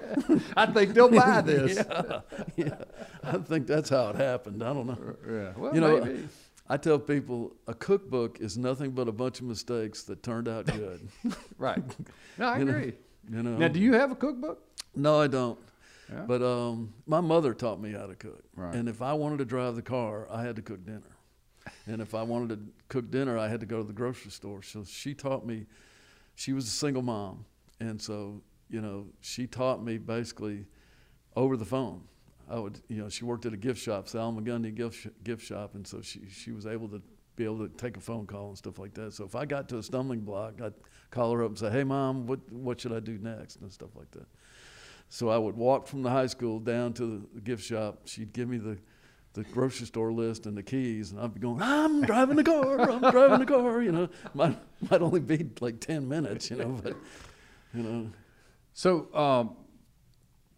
[0.57, 1.77] I think they'll buy this.
[1.77, 2.21] yeah,
[2.57, 2.75] yeah.
[3.23, 4.65] I think that's how it happened.
[4.65, 5.17] I don't know.
[5.31, 5.53] Yeah.
[5.57, 6.29] Well, You know, maybe.
[6.71, 10.67] I tell people a cookbook is nothing but a bunch of mistakes that turned out
[10.67, 11.07] good.
[11.59, 11.83] right.
[12.39, 12.93] No, I you know, agree.
[13.31, 13.57] You know.
[13.57, 14.63] Now, do you have a cookbook?
[14.95, 15.59] No, I don't.
[16.11, 16.23] Yeah.
[16.27, 18.43] But um, my mother taught me how to cook.
[18.57, 18.75] Right.
[18.75, 21.17] And if I wanted to drive the car, I had to cook dinner.
[21.87, 24.63] And if I wanted to cook dinner, I had to go to the grocery store.
[24.63, 25.67] So she taught me.
[26.35, 27.45] She was a single mom,
[27.81, 30.67] and so you know she taught me basically
[31.37, 32.03] over the phone.
[32.51, 35.75] I would, you know, she worked at a gift shop, Salmagundi gift sh- gift shop,
[35.75, 37.03] and so she she was able to
[37.39, 39.15] be able to take a phone call and stuff like that.
[39.15, 40.75] So if I got to a stumbling block, I'd
[41.11, 43.91] call her up and say, "Hey, mom, what what should I do next?" and stuff
[43.97, 44.27] like that.
[45.09, 48.03] So I would walk from the high school down to the gift shop.
[48.05, 48.77] She'd give me the,
[49.33, 52.81] the grocery store list and the keys, and I'd be going, "I'm driving the car.
[52.91, 54.59] I'm driving the car." You know, might
[54.91, 56.51] might only be like ten minutes.
[56.51, 56.97] You know, but
[57.73, 58.11] you know,
[58.73, 59.57] So, um,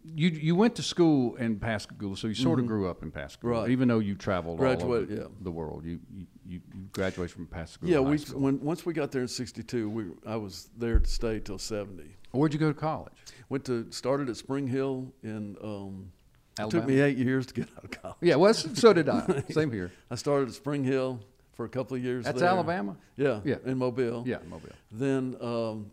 [0.03, 2.69] you you went to school in Pascagoula, so you sort of Mhm.
[2.69, 3.71] grew up in Pascagoula, Right.
[3.71, 5.25] even though you traveled all over yeah.
[5.43, 5.85] the world.
[5.85, 7.93] You you, you you graduated from Pascagoula.
[7.93, 8.05] yeah.
[8.05, 8.41] High We School.
[8.41, 12.17] when once we got there in '62, we I was there to stay till '70.
[12.33, 13.13] Where'd you go to college?
[13.49, 15.57] Went to started at Spring Hill in.
[15.63, 16.13] Um,
[16.59, 18.17] it took me eight years to get out of college.
[18.21, 19.43] Yeah, well, so did I.
[19.51, 19.91] Same here.
[20.11, 21.21] I started at Spring Hill
[21.55, 22.25] for a couple of years.
[22.27, 22.49] That's there.
[22.51, 22.97] Alabama.
[23.17, 23.57] Yeah, Yeah.
[23.65, 24.25] in Mobile.
[24.27, 24.69] Yeah, Mobile.
[24.93, 25.91] Then um,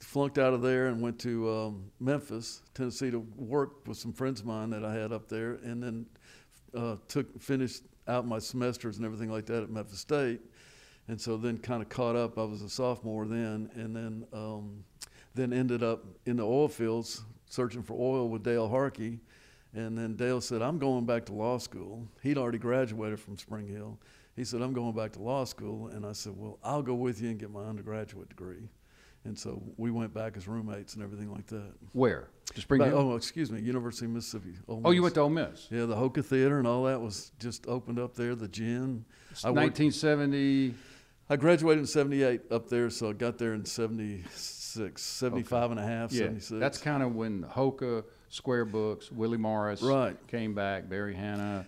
[0.00, 4.40] flunked out of there and went to um, Memphis, Tennessee, to work with some friends
[4.40, 6.06] of mine that I had up there, and then
[6.76, 10.40] uh, took finished out my semesters and everything like that at Memphis State,
[11.08, 12.38] and so then kind of caught up.
[12.38, 14.84] I was a sophomore then, and then um,
[15.34, 19.20] then ended up in the oil fields searching for oil with Dale Harkey.
[19.74, 22.06] And then Dale said, I'm going back to law school.
[22.22, 23.98] He'd already graduated from Spring Hill.
[24.36, 25.88] He said, I'm going back to law school.
[25.88, 28.68] And I said, Well, I'll go with you and get my undergraduate degree.
[29.24, 31.72] And so we went back as roommates and everything like that.
[31.92, 32.28] Where?
[32.54, 34.54] To Spring But- oh, excuse me, University of Mississippi.
[34.68, 35.66] Oh, you went to Ole Miss.
[35.70, 39.04] Yeah, the Hoka Theater and all that was just opened up there, the gin.
[39.42, 40.74] I worked- 1970.
[41.28, 45.82] I graduated in 78 up there, so I got there in 76, 75 and a
[45.82, 46.60] half, Yeah, 76.
[46.60, 50.16] that's kind of when Hoka, Square Books, Willie Morris Right.
[50.28, 51.66] came back, Barry Hannah,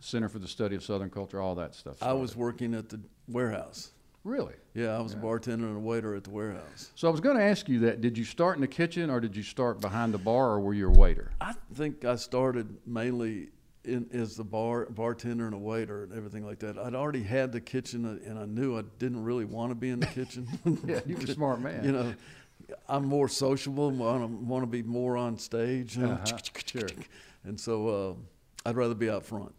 [0.00, 2.02] Center for the Study of Southern Culture, all that stuff.
[2.02, 3.90] I was working at the warehouse.
[4.28, 4.54] Really.
[4.74, 5.18] Yeah, I was Yeah.
[5.18, 6.92] a bartender and a waiter at the warehouse.
[6.94, 8.00] So I was going to ask you that.
[8.00, 10.74] Did you start in the kitchen, or did you start behind the bar, or were
[10.74, 11.32] you a waiter?
[11.40, 13.48] I think I started mainly
[13.84, 16.76] in, as the bar bartender and a waiter and everything like that.
[16.78, 20.00] I'd already had the kitchen, and I knew I didn't really want to be in
[20.00, 20.46] the kitchen.
[20.86, 21.84] Yeah, you're a smart man.
[21.84, 22.14] you know,
[22.88, 26.88] I'm more sociable, want want to be more on stage, you know, Uh-huh, sure.
[27.44, 29.54] and so uh, I'd rather be out front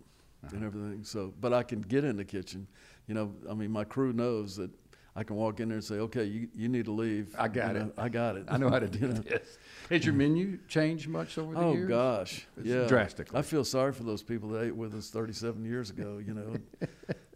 [0.45, 0.55] Uh-huh.
[0.55, 1.03] and everything.
[1.03, 2.67] So, but I can get in the kitchen.
[3.07, 4.71] You know, I mean, my crew knows that
[5.15, 7.75] I can walk in there and say, "Okay, you, you need to leave." I got
[7.75, 7.85] You it.
[7.85, 8.45] know, I got it.
[8.49, 9.13] I know how to do You know?
[9.21, 9.57] this.
[9.89, 11.85] Has your menu changed much over the Oh years?
[11.87, 13.37] Oh, gosh, It's yeah, drastically.
[13.37, 16.21] I feel sorry for those people that ate with us 37 years ago.
[16.25, 16.55] You know,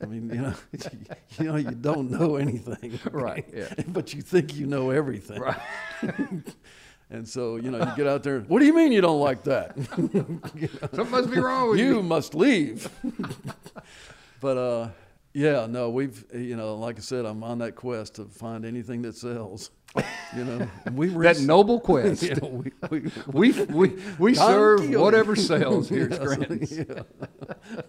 [0.02, 0.54] I mean, you know,
[1.40, 3.74] you know, you don't know anything, Right, yeah.
[3.88, 5.60] but you think you know everything, Right.
[7.14, 8.40] And so, you know, you get out there.
[8.42, 9.76] What do you mean you don't like that?
[9.96, 11.98] Something must be wrong with you.
[11.98, 12.90] you must leave.
[14.42, 14.90] but uh,
[15.34, 19.04] yeah, no, we've you know, like I said, I'm on that quest to find anything
[19.04, 19.70] that sells.
[20.36, 22.24] You know, and we That reached- noble quest.
[22.24, 26.78] Yeah, we, we, We we we serve whatever sells here at Yes, Scranton's.
[26.80, 27.82] yeah.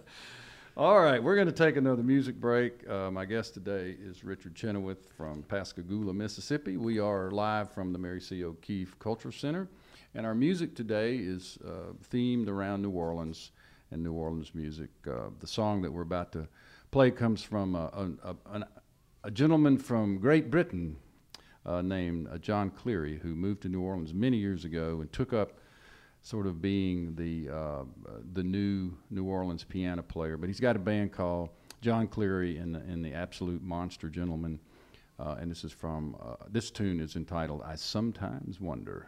[0.77, 2.85] All right, we're going to take another music break.
[2.89, 6.75] Uh, my guest today is Richard Chenoweth from Pascagoula, Mississippi.
[6.75, 8.43] We are live from the Mary C.
[8.43, 9.69] O'Keefe Culture Center,
[10.15, 13.51] and our music today is uh, themed around New Orleans
[13.89, 14.89] and New Orleans music.
[15.07, 16.45] Uh, the song that we're about to
[16.91, 18.67] play comes from a, a, a,
[19.23, 20.97] a gentleman from Great Britain
[21.65, 25.31] uh, named uh, Jon Cleary, who moved to New Orleans many years ago and took
[25.31, 25.53] up
[26.25, 27.83] sort of being the uh, uh,
[28.33, 30.37] the new New Orleans piano player.
[30.37, 31.49] But he's got a band called
[31.81, 34.59] Jon Cleary and the, and the Absolute Monster Gentlemen.
[35.19, 39.07] Uh, and this is from uh, this tune is entitled "I Sometimes Wonder."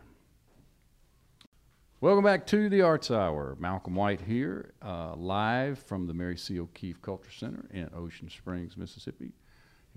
[1.99, 3.57] Welcome back to the Arts Hour.
[3.59, 6.59] Malcolm White here, uh, live from the Mary C.
[6.59, 9.33] O'Keefe Culture Center in Ocean Springs, Mississippi.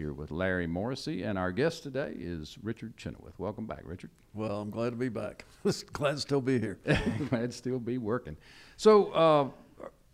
[0.00, 3.38] Here with Larry Morrissey, and our guest today is Richard Chenoweth.
[3.38, 4.08] Welcome back, Richard.
[4.32, 5.44] Well, I'm glad to be back.
[5.92, 6.78] glad to still be here.
[7.28, 8.38] Glad to still be working.
[8.78, 9.48] So, uh,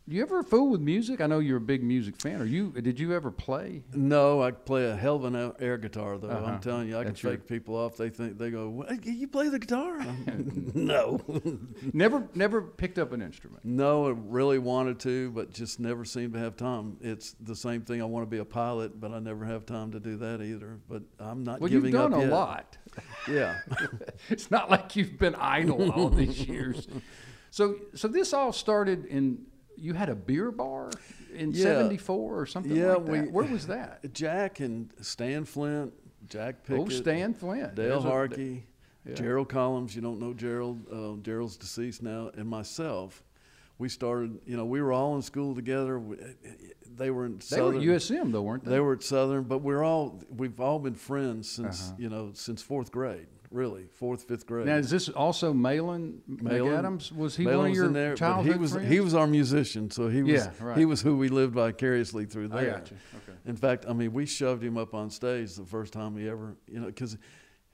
[0.09, 1.21] you ever fool with music?
[1.21, 2.41] I know you're a big music fan.
[2.41, 2.71] Are you?
[2.71, 3.83] Did you ever play?
[3.93, 6.29] No, I play a hell of an air- guitar, though.
[6.29, 6.45] Uh-huh.
[6.47, 7.97] I'm telling you, I That's can your- fake people off.
[7.97, 9.99] They think they go, "What, "You play the guitar?"
[10.75, 11.21] no,
[11.93, 13.65] Never, never picked up an instrument.
[13.65, 14.07] no.
[14.07, 16.97] I really wanted to, but just never seemed to have time.
[17.01, 18.01] It's the same thing.
[18.01, 20.79] I want to be a pilot, but I never have time to do that either.
[20.89, 22.31] But I'm not Well, you've giving done up a yet.
[22.33, 22.79] lot.
[23.29, 23.59] Yeah.
[24.31, 26.87] it's not like you've been idle all these years.
[27.49, 29.47] So, so this all started in.
[29.77, 30.91] You had a beer bar
[31.35, 31.65] in Yeah.
[31.65, 33.13] '74 or something Yeah, like that.
[33.13, 34.13] we- Where was that?
[34.15, 35.93] Jack and Stan Flint,
[36.29, 38.67] Jack Pickett, oh, Stan Flint, Dale There's a- Harkey,
[39.05, 39.15] yeah.
[39.15, 39.95] Gerald Collins.
[39.95, 40.81] You don't know Gerald.
[40.91, 43.23] Uh, Gerald's deceased now, and myself.
[43.79, 44.39] We started.
[44.47, 45.99] You know, we were all in school together.
[45.99, 46.17] We,
[46.97, 47.83] they were in They were Southern.
[47.83, 48.71] USM though, weren't they?
[48.73, 51.97] They were at Southern, but we're all we've all been friends since Uh-huh.
[51.99, 54.65] you know since fourth grade, really fourth fifth grade.
[54.67, 57.13] Now, is this also Malin Malin- Adams?
[57.13, 58.89] Was he Malin one of your in there, childhood he was friends?
[58.89, 60.79] he was our musician, so he was Yeah, right.
[60.79, 62.59] he was who we lived vicariously through there.
[62.59, 62.97] I got you.
[63.29, 63.39] Okay.
[63.45, 66.57] In fact, I mean, we shoved him up on stage the first time he ever,
[66.67, 67.19] you know, because,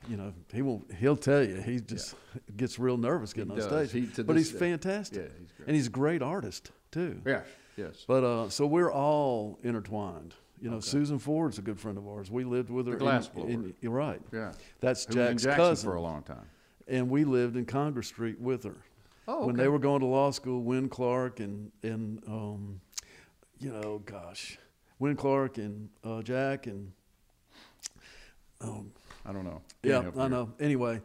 [0.09, 0.93] you know, he won't.
[0.95, 2.15] He'll tell you he just
[2.57, 3.91] gets real nervous getting on does.
[3.91, 4.15] stage.
[4.17, 4.59] He- but he's day.
[4.59, 5.67] fantastic, Yeah, he's great.
[5.69, 7.21] and he's a great artist too.
[7.25, 8.05] Yes, yes.
[8.07, 10.35] But uh, so we're all intertwined.
[10.61, 10.87] You know, Okay.
[10.87, 12.31] Susan Ford's a good friend of ours.
[12.31, 12.93] We lived with her.
[12.93, 13.49] The glass blower.
[13.49, 14.21] in- you're right.
[14.33, 14.53] Yeah.
[14.81, 16.47] That's Who in Jack's cousin, for a long time.
[16.89, 18.77] and we lived in Congress Street with her
[19.29, 20.63] Oh, when they were going to law school.
[20.63, 22.81] Win Clark and and um,
[23.59, 24.59] you know, gosh,
[24.99, 26.93] Win Clark and uh, Jack and
[28.61, 28.93] um,
[29.25, 29.61] I don't know.
[29.83, 30.53] yeah, I know.
[30.59, 31.01] Anyway,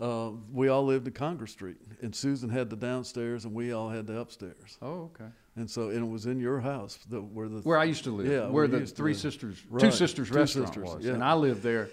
[0.00, 3.88] uh, we all lived in Congress Street, and Susan had the downstairs, and we all
[3.90, 4.78] had the upstairs.
[4.80, 5.30] Oh, okay.
[5.56, 8.10] And so, and it was in your house, the, where the Where I used to
[8.10, 9.12] live, Yeah, where where the Three.
[9.14, 11.12] Sisters, Two Sisters Two restaurant Sisters, was, yeah.
[11.12, 11.90] and I lived there.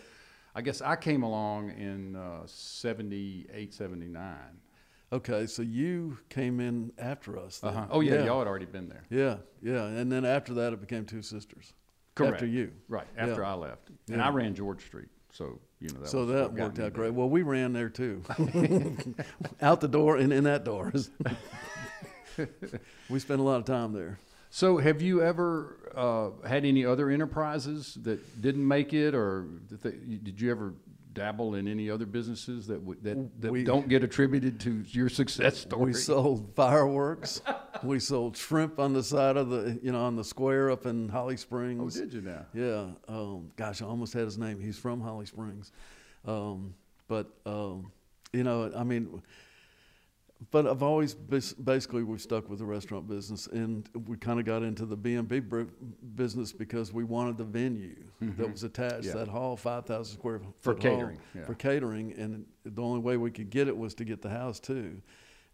[0.56, 4.36] I guess I came along in uh, 78, 79.
[5.13, 7.60] Okay, so you came in after us.
[7.60, 7.73] Then.
[7.73, 7.88] Uh-huh.
[7.91, 9.03] Oh yeah, y'all had already been there.
[9.10, 11.73] Yeah, yeah, and then after that, it became two sisters.
[12.15, 12.36] Correct.
[12.36, 12.71] After you.
[12.89, 13.51] Right after Yeah.
[13.51, 14.27] I left, and Yeah.
[14.27, 16.10] I ran George Street, so you know that.
[16.10, 17.13] so was that what worked out great.
[17.13, 18.23] Well, we ran there too,
[19.62, 20.91] out the door and in that door.
[23.10, 24.17] we spent a lot of time there.
[24.50, 29.84] So, have you ever uh, had any other enterprises that didn't make it, or that
[29.84, 30.73] they, did you ever
[31.17, 35.10] dabble in any other businesses that would, that, that We- don't get attributed to your
[35.10, 35.86] success story?
[35.88, 37.41] We sold fireworks.
[37.84, 41.10] we sold shrimp on the side of the, you know, on the square up in
[41.10, 41.97] Holly Springs.
[41.97, 42.45] oh, did you now?
[42.53, 42.86] Yeah.
[43.08, 44.60] Um, gosh, I almost had his name.
[44.60, 45.71] He's from Holly Springs.
[46.25, 46.73] Um,
[47.08, 47.91] but, um,
[48.34, 49.21] you know, I mean,
[50.52, 54.45] but I've always bas- basically we've stuck with the restaurant business, and we kind of
[54.45, 55.41] got into the B and B
[56.15, 58.52] business because we wanted the venue that mm-hmm.
[58.52, 59.13] was attached, Yeah.
[59.13, 61.45] that hall, five thousand square For catering, yeah.
[61.45, 64.60] for catering, and the only way we could get it was to get the house
[64.60, 65.02] too.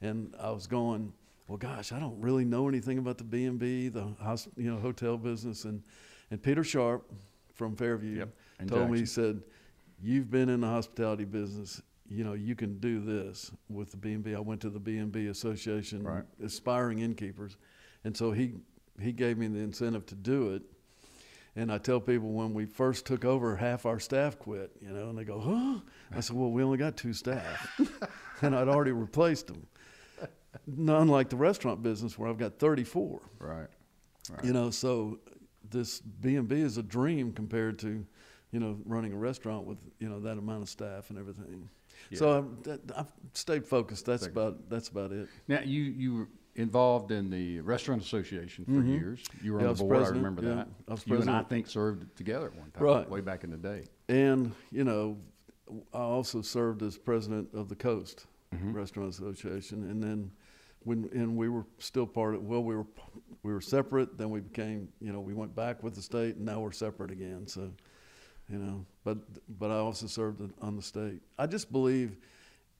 [0.01, 1.13] And I was going,
[1.47, 4.69] well, gosh, I don't really know anything about the B and B, the hos- you
[4.69, 5.81] know hotel business, and
[6.29, 7.09] and Peter Sharp
[7.53, 8.29] from Fairview Yep.
[8.67, 9.41] Told me he said,
[10.01, 11.81] "You've been in the hospitality business.
[12.13, 14.79] You know you can do this with the B and B." I went to the
[14.79, 16.23] B and B Association, Right.
[16.43, 17.57] aspiring innkeepers,
[18.03, 18.53] and so he
[19.01, 20.61] he gave me the incentive to do it.
[21.55, 25.09] And I tell people when we first took over, half our staff quit, you know,
[25.09, 25.79] and they go, huh?
[26.15, 27.79] I said, well, we only got two staff.
[28.41, 29.67] and I'd already replaced them.
[30.65, 33.67] Not unlike the restaurant business where I've got 34, Right.
[34.31, 34.43] Right.
[34.43, 35.19] you know, so
[35.69, 38.03] this B&B is a dream compared to,
[38.51, 41.69] you know, running a restaurant with, you know, that amount of staff and everything.
[42.13, 44.05] So I've, that, I've stayed focused.
[44.05, 45.27] That's Stayed about, that's about it.
[45.47, 48.87] Now you you were involved in the restaurant association for Mhm.
[48.99, 49.23] years.
[49.41, 50.03] You were Yeah, on the board.
[50.03, 50.55] I remember yeah.
[50.55, 50.67] that.
[50.87, 53.09] I was you and I think served together at one time, Right.
[53.09, 53.85] way back in the day.
[54.07, 55.17] And, you know,
[55.93, 58.75] I also served as president of the Coast Mhm.
[58.75, 59.89] Restaurant Association.
[59.89, 60.31] And then
[60.83, 62.85] when, and we were still part of, well, we were,
[63.41, 66.45] we were separate, then we became, you know, we went back with the state and
[66.45, 67.47] now we're separate again.
[67.47, 67.71] So,
[68.49, 69.17] you know, but,
[69.59, 71.21] but I also served on the state.
[71.39, 72.17] I just believe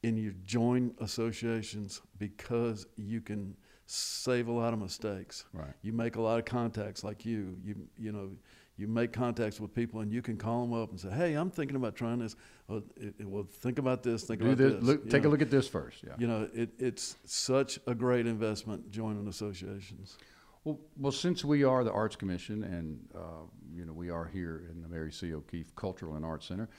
[0.04, 5.74] in you join associations because you can save a lot of mistakes Right.
[5.82, 8.30] you make a lot of contacts like you you you know
[8.78, 11.50] you make contacts with people and you can call them up and say hey i'm
[11.52, 12.36] thinking about trying this
[12.70, 14.74] oh, it, it- well think about this think Do about this.
[14.76, 15.30] this Look, take know.
[15.30, 15.98] a look at this first.
[16.02, 16.14] Yeah.
[16.18, 20.18] you know it, it's such a great investment joining associations
[20.64, 24.64] Well, well, since we are the Arts Commission and, uh, you know, we are here
[24.72, 25.34] in the Mary C.
[25.34, 26.70] O'Keefe Cultural and Arts Center,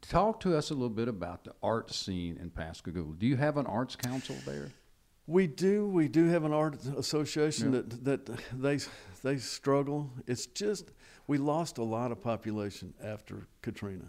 [0.00, 3.14] talk to us a little bit about the art scene in Pascagoula.
[3.18, 4.70] Do you have an arts council there?
[5.26, 7.82] we do we do have an art association Yeah.
[7.82, 8.78] that that they
[9.22, 10.90] they struggle it's just
[11.28, 14.06] we lost a lot of population after katrina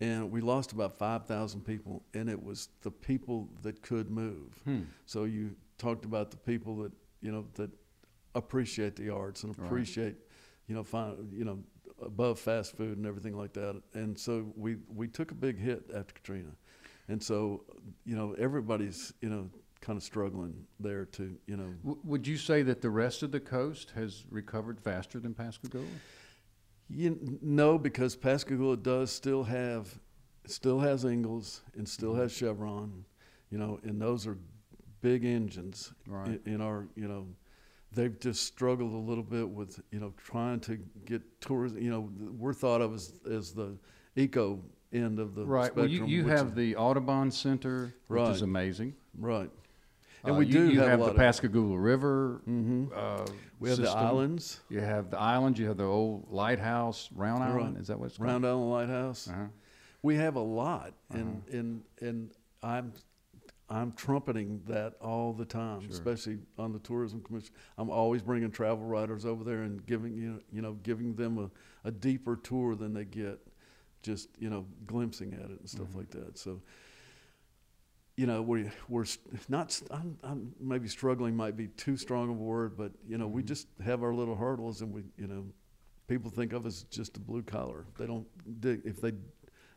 [0.00, 4.82] and we lost about 5000 people and it was the people that could move Hmm.
[5.04, 7.70] So you talked about the people that you know that
[8.34, 9.66] appreciate the arts and Right.
[9.66, 10.16] appreciate
[10.66, 11.58] you know find, you know
[12.02, 13.80] above fast food and everything like that.
[13.94, 16.50] And so we we took a big hit after Katrina,
[17.08, 17.64] and so
[18.04, 22.36] you know everybody's you know kind of struggling there to you know W- would you
[22.36, 25.86] say that the rest of the coast has recovered faster than Pascagoula?
[26.88, 29.98] You no, because Pascagoula does still have,
[30.46, 32.20] still has Ingalls and still Mm-hmm.
[32.22, 33.04] has Chevron,
[33.50, 34.38] you know, and those are
[35.02, 36.40] big engines Right.
[36.46, 37.26] in, in our, you know,
[37.92, 41.80] they've just struggled a little bit with, you know, trying to get tourism.
[41.82, 43.76] You know, we're thought of as as the
[44.16, 44.60] eco
[44.92, 45.74] end of the Right.
[45.74, 48.94] Well, you, you have is- the Audubon Center, which is amazing.
[49.18, 49.50] right,
[50.24, 51.16] and Uh, we do you have, have, a lot the of.
[51.18, 52.40] Pascagoula River.
[52.44, 53.26] hmm Uh,
[53.60, 55.58] we have the islands, You have the islands.
[55.60, 57.50] You have the old lighthouse, Round Right.
[57.50, 57.78] Island.
[57.78, 58.28] Is that what it's called?
[58.30, 59.28] Round Island Lighthouse.
[59.28, 59.46] Uh-huh.
[60.02, 61.58] We have a lot, and Uh-huh.
[61.58, 62.30] and and
[62.62, 62.92] I'm
[63.70, 65.90] I'm trumpeting that all the time, Sure.
[65.90, 67.54] especially on the tourism commission.
[67.76, 71.38] I'm always bringing travel writers over there and giving you know, you know giving them
[71.38, 71.50] a,
[71.88, 73.38] a deeper tour than they get
[74.02, 75.96] just you know glimpsing at it and stuff Mhm.
[75.96, 76.38] like that.
[76.38, 76.62] So.
[78.16, 79.04] You know, we we're
[79.48, 79.80] not.
[79.92, 83.42] I'm, I'm maybe struggling might be too strong of a word, but you know, we
[83.44, 83.46] Mhm.
[83.46, 85.44] just have our little hurdles, and we, you know,
[86.08, 87.86] people think of us just a blue collar.
[87.96, 88.26] They don't
[88.60, 88.82] dig.
[88.84, 89.12] If they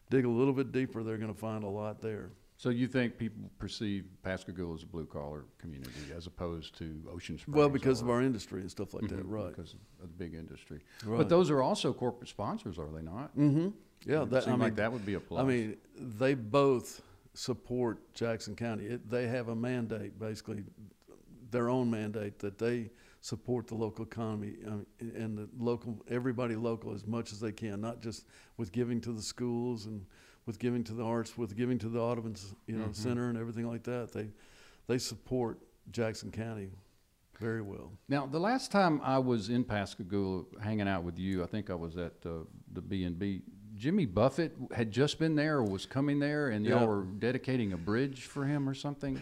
[0.10, 2.32] dig a little bit deeper, they're going to find a lot there.
[2.62, 7.40] So you think people perceive Pascagoula as a blue collar community as opposed to Ocean
[7.40, 7.58] Springs?
[7.58, 9.48] Well, because of our industry and stuff like that, Mhm, right?
[9.48, 10.82] Because of the big industry.
[11.04, 11.18] right.
[11.18, 13.36] But those are also corporate sponsors, are they not?
[13.36, 13.70] Mm-hmm.
[14.06, 15.42] Yeah, It that, I mean, like that would be a plus.
[15.42, 17.02] I mean, they both
[17.34, 18.86] support Jackson County.
[18.86, 20.64] It, they have a mandate, basically,
[21.50, 26.94] their own mandate that they support the local economy um, and the local, everybody local
[26.94, 30.06] as much as they can, not just with giving to the schools and
[30.52, 32.36] with giving to the arts, with giving to the Audubon,
[32.68, 32.94] you know, Mhm.
[32.96, 34.12] center and everything like that.
[34.12, 34.28] They,
[34.88, 35.60] they support
[35.92, 36.72] Jackson County
[37.40, 37.94] very well.
[38.10, 41.76] Now, the last time I was in Pascagoula hanging out with you, I think I
[41.76, 42.40] was at uh,
[42.74, 43.44] the B and B.
[43.78, 47.78] Jimmy Buffett had just been there or was coming there, and y'all were dedicating a
[47.78, 49.22] bridge for him or something.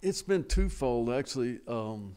[0.00, 1.60] It's been twofold, actually.
[1.68, 2.16] Um,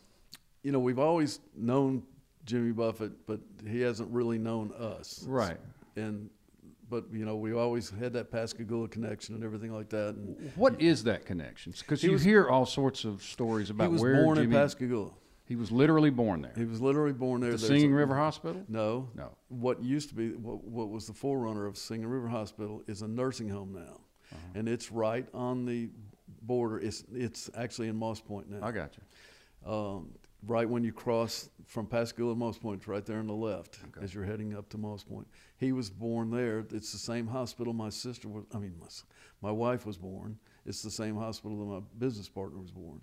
[0.63, 2.03] you know, we've always known
[2.45, 5.25] Jimmy Buffett, but he hasn't really known us.
[5.27, 5.57] Right.
[5.97, 6.29] And,
[6.93, 10.09] but you know, we always had that Pascagoula connection and everything like that.
[10.15, 11.73] And What is that connection?
[11.79, 14.45] Because you was- hear all sorts of stories about where he was where born Jimmy.
[14.55, 15.11] in Pascagoula.
[15.45, 16.53] he was literally born there.
[16.55, 17.51] He was literally born there.
[17.51, 18.63] the There's Singing a- River Hospital.
[18.67, 19.29] No, No.
[19.49, 23.07] what used to be what, what was the forerunner of Singing River Hospital is a
[23.07, 23.99] nursing home now,
[24.31, 24.37] Uh-huh.
[24.59, 25.89] and it's right on the
[26.43, 26.77] border.
[26.79, 28.59] It's it's actually in Moss Point now.
[28.65, 29.03] I got you.
[29.71, 30.11] um,
[30.45, 33.79] right when you cross from Pascagoula to Moss Point, it's right there on the left
[33.87, 34.03] Okay.
[34.03, 35.27] as you're heading up to Moss Point.
[35.57, 36.65] He was born there.
[36.71, 38.43] It's the same hospital my sister was.
[38.53, 38.87] I mean, my,
[39.41, 40.37] my wife was born.
[40.65, 43.01] It's the same hospital that my business partner was born.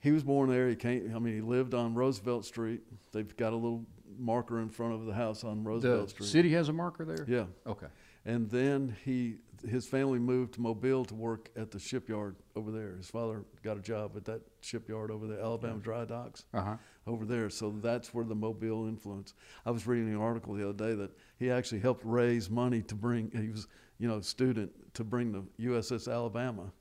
[0.00, 0.68] he was born there.
[0.68, 1.12] He came.
[1.14, 2.82] I mean, he lived on Roosevelt Street.
[3.12, 3.84] They've got a little
[4.18, 6.18] marker in front of the house on Roosevelt Street.
[6.24, 6.38] The Street.
[6.42, 7.24] city has a marker there?
[7.28, 7.86] Yeah, Okay.
[8.26, 9.36] and then he
[9.68, 12.96] his family moved to Mobile to work at the shipyard over there.
[12.96, 16.76] His father got a job at that shipyard over there, Alabama Dry Docks Uh-huh.
[17.06, 17.50] over there.
[17.50, 19.34] So that's where the Mobile influence.
[19.66, 22.94] I was reading an article the other day that he actually helped raise money to
[22.94, 23.30] bring.
[23.30, 23.66] He was,
[23.98, 26.72] you know, student to bring the USS Alabama.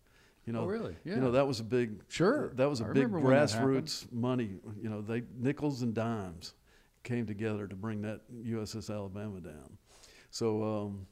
[0.45, 0.95] You know, Oh, really?
[1.05, 1.15] Yeah.
[1.15, 2.01] you know that was a big.
[2.09, 2.49] Sure.
[2.55, 3.85] That was a I big remember when that happened.
[3.87, 4.59] grassroots money.
[4.81, 6.53] You know, they nickels and dimes
[7.03, 9.77] came together to bring that USS Alabama down.
[10.31, 11.07] So, um,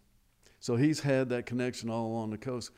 [0.61, 2.71] so he's had that connection all along the coast.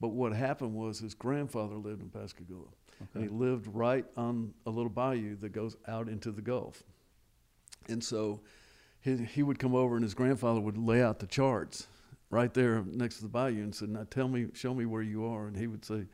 [0.00, 2.68] But what happened was his grandfather lived in Pascagoula,
[3.14, 6.84] and he lived right on a little bayou that goes out into the Gulf.
[7.88, 8.40] And so
[9.00, 11.88] he, he would come over, and his grandfather would lay out the charts
[12.30, 15.24] right there next to the bayou and said, Now tell me, show me where you
[15.26, 15.46] are.
[15.46, 16.04] And he would say,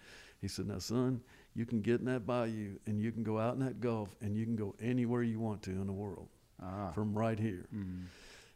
[0.41, 1.21] He said, Now, son,
[1.55, 4.37] you can get in that bayou and you can go out in that Gulf and
[4.37, 6.29] you can go anywhere you want to in the world
[6.63, 6.91] Ah.
[6.93, 7.67] from right here.
[7.75, 8.05] Mm.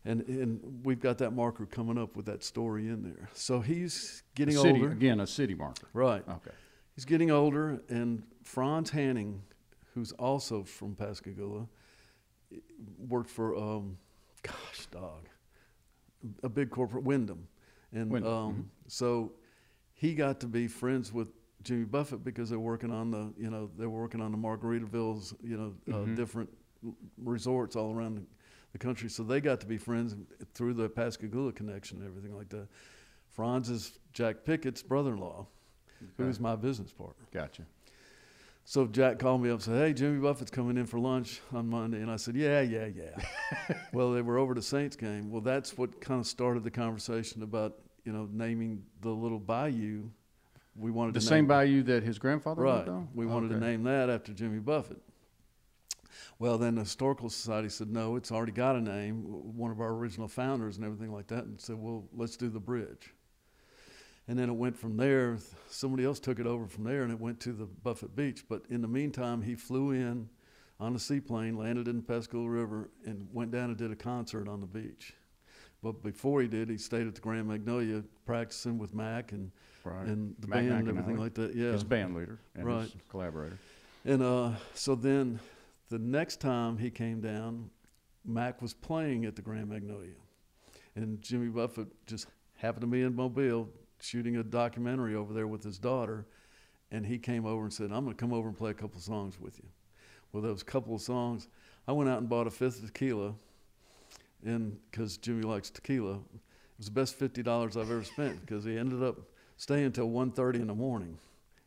[0.04, 3.28] And, and we've got that marker coming up with that story in there.
[3.34, 4.90] So he's getting city, older.
[4.90, 5.86] Again, a city marker.
[5.92, 6.24] Right.
[6.28, 6.50] Okay.
[6.96, 9.42] He's getting older, and Franz Hanning,
[9.94, 11.66] who's also from Pascagoula,
[13.08, 13.96] worked for, um,
[14.42, 15.28] gosh, dog,
[16.42, 17.48] a big corporate Wyndham,
[17.92, 18.64] and Wyndham, um, mhm.
[18.88, 19.32] so
[19.94, 21.28] he got to be friends with
[21.62, 25.56] Jimmy Buffett because they're working on the, you know, they're working on the Margaritavilles, you
[25.56, 26.16] know, uh, Mhm.
[26.16, 26.50] different
[27.16, 28.22] resorts all around the,
[28.72, 29.08] the country.
[29.08, 30.16] So they got to be friends
[30.54, 32.68] through the Pascagoula connection and everything like that.
[33.30, 35.46] Franz is Jack Pickett's brother-in-law,
[36.16, 37.24] who's my business partner.
[37.32, 37.62] Gotcha.
[38.64, 41.68] So Jack called me up and said, "Hey, Jimmy Buffett's coming in for lunch on
[41.68, 45.30] Monday," and I said, "Yeah, yeah, yeah." well, they were over to Saints game.
[45.30, 50.04] Well, that's what kind of started the conversation about you know naming the little bayou.
[50.76, 52.76] We wanted The same bayou that his grandfather right?
[52.76, 53.08] lived on?
[53.14, 55.02] We wanted to name that after Jimmy Buffett.
[56.42, 59.22] Well, then the historical society said, "No, it's already got a name."
[59.56, 62.58] One of our original founders and everything like that, and said, "Well, let's do the
[62.58, 63.14] bridge."
[64.26, 65.38] And then it went from there.
[65.68, 68.44] Somebody else took it over from there, and it went to the Buffett Beach.
[68.48, 70.30] But in the meantime, he flew in
[70.80, 74.60] on a seaplane, landed in the River, and went down and did a concert on
[74.60, 75.14] the beach.
[75.80, 79.52] But before he did, he stayed at the Grand Magnolia practicing with Mac and,
[79.84, 80.08] Right.
[80.08, 81.54] and the Mac band and everything like that.
[81.54, 81.70] Yeah.
[81.70, 83.08] His band leader and his Right.
[83.08, 83.58] collaborator.
[84.04, 85.38] And uh, so then
[85.92, 87.68] the next time he came down,
[88.24, 90.14] Mac was playing at the Grand Magnolia.
[90.96, 93.68] And Jimmy Buffett just happened to be in Mobile
[94.00, 96.26] shooting a documentary over there with his daughter.
[96.90, 99.00] And he came over and said, I'm going to come over and play a couple
[99.00, 99.68] songs with you.
[100.32, 101.48] Well, those couple of songs,
[101.86, 103.34] I went out and bought a fifth of tequila
[104.44, 106.14] and because Jimmy likes tequila.
[106.14, 109.18] It was the best $50 I've ever spent because he ended up
[109.58, 111.18] staying until 1.30 in the morning.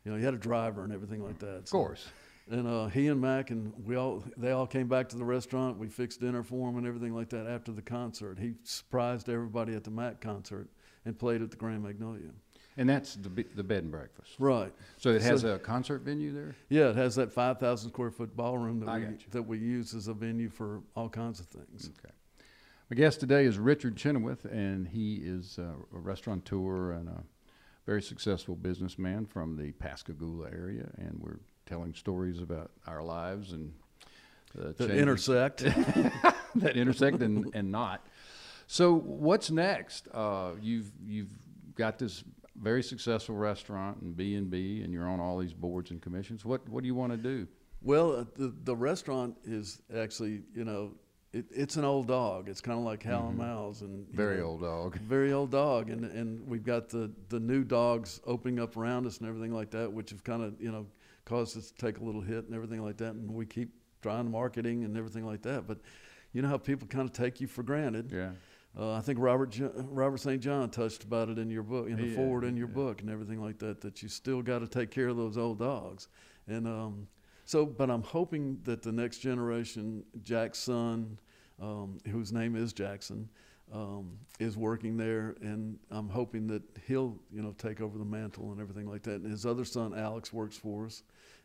[0.04, 1.58] You know, he had a driver and everything like that.
[1.58, 2.08] Of course.
[2.48, 5.78] And uh, he and Mac and we all they all came back to the restaurant.
[5.78, 8.38] We fixed dinner for him and everything like that after the concert.
[8.38, 10.68] He surprised everybody at the Mac concert
[11.04, 12.30] and played at the Grand Magnolia.
[12.76, 14.32] And that's the, the bed and breakfast.
[14.38, 14.72] Right.
[14.98, 16.54] So it has So- a concert venue there?
[16.68, 20.08] Yeah, it has that 5,000 square foot ballroom that I we, that we use as
[20.08, 21.90] a venue for all kinds of things.
[21.98, 22.12] Okay.
[22.90, 25.62] My guest today is Richard Chenoweth, and he is uh,
[25.94, 27.24] a restaurateur and a
[27.86, 30.90] very successful businessman from the Pascagoula area.
[30.98, 31.38] And we're
[31.96, 33.72] stories about our lives and
[34.58, 35.58] uh, That intersect.
[36.56, 38.06] that intersect and, and not.
[38.66, 40.08] So what's next?
[40.12, 41.30] Uh, you've you've
[41.76, 42.24] got this
[42.60, 46.44] very successful restaurant and B and B, and you're on all these boards and commissions.
[46.44, 47.46] What what do you want to do?
[47.82, 50.92] Well, uh, the the restaurant is actually, you know,
[51.32, 52.48] it, it's an old dog.
[52.48, 54.16] It's kind of like Hal and Mal's, and Mm-hmm.
[54.16, 54.98] Very know, old dog.
[55.08, 59.18] very old dog, and and we've got the the new dogs opening up around us
[59.18, 60.86] and everything like that, which have kind of you know
[61.26, 63.68] caused us to take a little hit and everything like that, and we keep
[64.00, 65.66] trying marketing and everything like that.
[65.66, 65.78] But
[66.32, 68.10] you know how people kind of take you for granted.
[68.10, 68.30] Yeah.
[68.78, 70.40] Uh, I think Robert Jo- Robert St.
[70.40, 72.74] John touched about it in your book, in the Yeah, foreword in your yeah.
[72.74, 73.80] book, and everything like that.
[73.80, 76.08] That you still got to take care of those old dogs,
[76.46, 77.06] and um,
[77.44, 77.66] so.
[77.66, 81.18] But I'm hoping that the next generation, Jack's son,
[81.60, 83.30] um, whose name is Jackson,
[83.72, 88.52] um, is working there, and I'm hoping that he'll you know take over the mantle
[88.52, 89.22] and everything like that.
[89.22, 91.02] And his other son, Alex, works for us,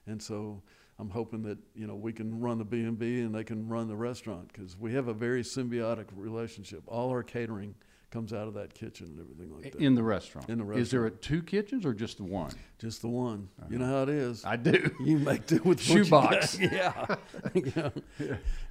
[0.08, 0.62] and so.
[1.00, 3.96] I'm hoping that you know we can run the B and they can run the
[3.96, 6.84] restaurant because we have a very symbiotic relationship.
[6.86, 7.74] All our catering
[8.12, 9.82] comes out of that kitchen and everything like that.
[9.82, 10.50] In the restaurant.
[10.50, 10.82] In the restaurant.
[10.82, 12.52] Is there a two kitchens or just the one?
[12.78, 13.50] Just the one.
[13.58, 13.70] Uh-huh.
[13.72, 14.46] You know how it is.
[14.46, 14.92] I do.
[15.00, 16.60] you make do with Shoebox.
[16.72, 17.16] Yeah.
[17.54, 17.92] you, know,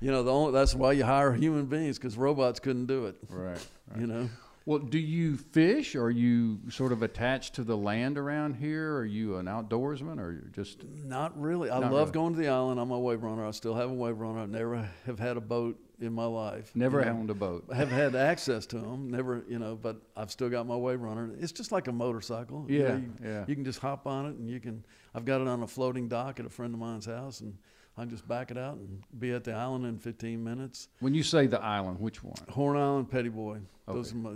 [0.00, 3.16] you know, the only, that's why you hire human beings because robots couldn't do it.
[3.28, 3.66] right.
[3.98, 4.28] You know.
[4.66, 5.96] Well, do you fish?
[5.96, 8.96] Are you sort of attached to the land around here?
[8.96, 10.84] Are you an outdoorsman or just?
[11.04, 11.70] Not really.
[11.70, 12.12] I Not love really.
[12.12, 12.78] going to the island.
[12.78, 13.46] I'm a wave runner.
[13.46, 14.40] I still have a wave runner.
[14.40, 16.70] I never have had a boat in my life.
[16.74, 17.12] Never you know.
[17.12, 17.64] owned a boat.
[17.70, 21.00] I have had access to them, never, you know, but I've still got my wave
[21.00, 21.30] runner.
[21.38, 22.66] It's just like a motorcycle.
[22.68, 23.44] You know, Yeah, you, yeah.
[23.48, 24.84] You can just hop on it, and you can.
[25.14, 27.56] I've got it on a floating dock at a friend of mine's house, and
[27.96, 30.88] I can just back it out and be at the island in 15 minutes.
[31.00, 32.36] When you say the island, which one?
[32.48, 33.52] Horn Island, Petit Bois.
[33.54, 33.62] Okay.
[33.88, 34.34] Those are my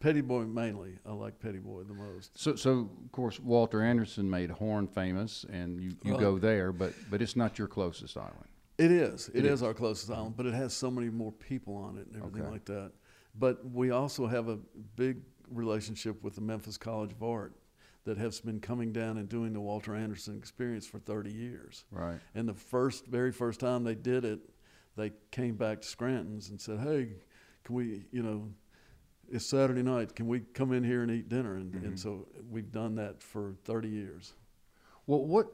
[0.00, 0.98] Petit Bois mainly.
[1.06, 2.38] I like Petit Bois the most.
[2.38, 6.92] So, so of course, Walter Anderson made Horn famous, and you, you go there, but
[7.10, 8.48] but it's not your closest island.
[8.78, 9.28] It is.
[9.28, 9.52] It it is.
[9.54, 9.62] is.
[9.62, 12.50] our closest island, but it has so many more people on it and everything Okay.
[12.50, 12.92] like that.
[13.38, 14.58] But we also have a
[14.96, 15.18] big
[15.50, 17.54] relationship with the Memphis College of Art
[18.04, 21.84] that has been coming down and doing the Walter Anderson experience for 30 years.
[21.90, 22.18] Right.
[22.34, 24.40] And the first, very first time they did it,
[24.96, 27.14] they came back to Scranton's and said, "Hey,
[27.64, 28.48] can we, you know,
[29.30, 30.14] it's Saturday night.
[30.14, 31.84] Can we come in here and eat dinner?" And, Mhm.
[31.86, 34.34] and so we've done that for 30 years.
[35.06, 35.46] Well, what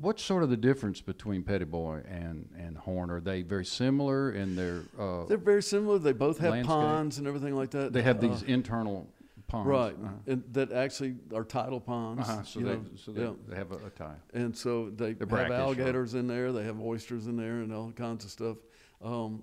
[0.00, 3.10] what's sort of the difference between Petit Bois and and Horn?
[3.10, 4.82] Are they very similar in their?
[4.98, 5.98] Uh, They're very similar.
[6.00, 6.68] They both have Landscape.
[6.74, 7.92] ponds and everything like that.
[7.92, 9.08] they have Uh, these internal
[9.48, 10.12] ponds, Right, Uh-huh.
[10.26, 12.28] and that actually are tidal ponds.
[12.28, 12.42] Uh-huh.
[12.44, 13.32] So they know, so they, yeah.
[13.48, 14.14] they have a, a tie.
[14.34, 15.60] and so they They're have brackish, right?
[15.60, 16.52] alligators in there.
[16.52, 18.56] They have oysters in there, and all kinds of stuff.
[19.02, 19.42] Um,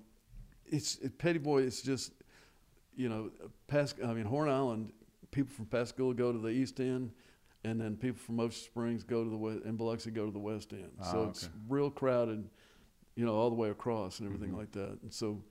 [0.66, 1.58] it's it, Petit Bois.
[1.58, 2.12] It's just
[2.96, 3.30] you know,
[3.68, 4.92] Pas- I mean Horn Island.
[5.30, 7.10] People from Pascagoula go to the east end,
[7.64, 10.38] and then people from Ocean Springs go to the west, and Biloxi go to the
[10.38, 10.90] west end.
[11.00, 12.48] Ah, so it's real crowded,
[13.16, 14.58] you know, all the way across and everything Mhm.
[14.58, 14.98] like that.
[15.02, 15.42] And so,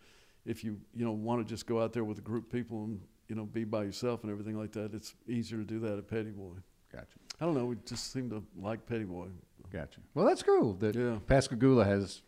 [0.46, 2.86] if you you know want to just go out there with a group of people
[2.86, 5.98] and you know be by yourself and everything like that, it's easier to do that
[5.98, 6.56] at Petit Bois.
[6.92, 7.08] Gotcha.
[7.42, 7.66] I don't know.
[7.66, 9.28] We just seem to like Petit Bois.
[9.72, 10.00] Gotcha.
[10.14, 11.18] Well, that's cool that Yeah.
[11.28, 12.22] Pascagoula has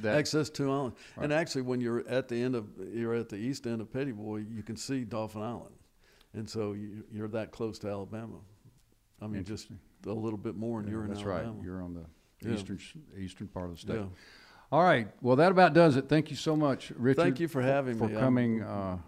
[0.00, 0.16] that.
[0.16, 0.94] Access to island.
[1.16, 4.12] And actually, when you're at the end of you're at the east end of Petit
[4.12, 5.74] Bois, you can see Dauphin Island,
[6.32, 8.38] and so you, you're that close to Alabama.
[9.20, 9.68] I mean, just
[10.06, 11.52] a little bit more, and Yeah, you're in that's Alabama.
[11.52, 11.64] right.
[11.64, 12.04] You're on the
[12.46, 12.54] Yeah.
[12.54, 12.78] eastern
[13.18, 13.96] eastern part of the state.
[13.96, 14.06] yeah.
[14.72, 15.08] All right.
[15.22, 16.08] Well, that about does it.
[16.08, 17.20] Thank you so much, Richard.
[17.22, 18.14] Thank you for having for me.
[18.14, 18.62] I'm coming.
[18.62, 18.98] Uh,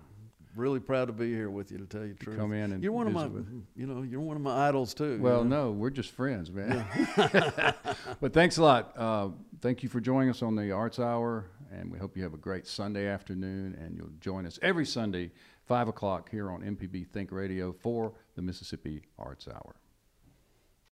[0.58, 1.78] Really proud to be here with you.
[1.78, 3.28] To tell you the truth, come in and you're one of my,
[3.76, 5.12] you know, you're one of my idols too.
[5.12, 5.66] you Well, know?
[5.66, 6.84] no, we're just friends, man.
[8.20, 8.92] but thanks a lot.
[8.96, 9.28] Uh,
[9.60, 12.38] thank you for joining us on the Arts Hour, and we hope you have a
[12.38, 13.76] great Sunday afternoon.
[13.80, 15.30] And you'll join us every Sunday,
[15.66, 19.76] five o'clock here on MPB Think Radio for the Mississippi Arts Hour.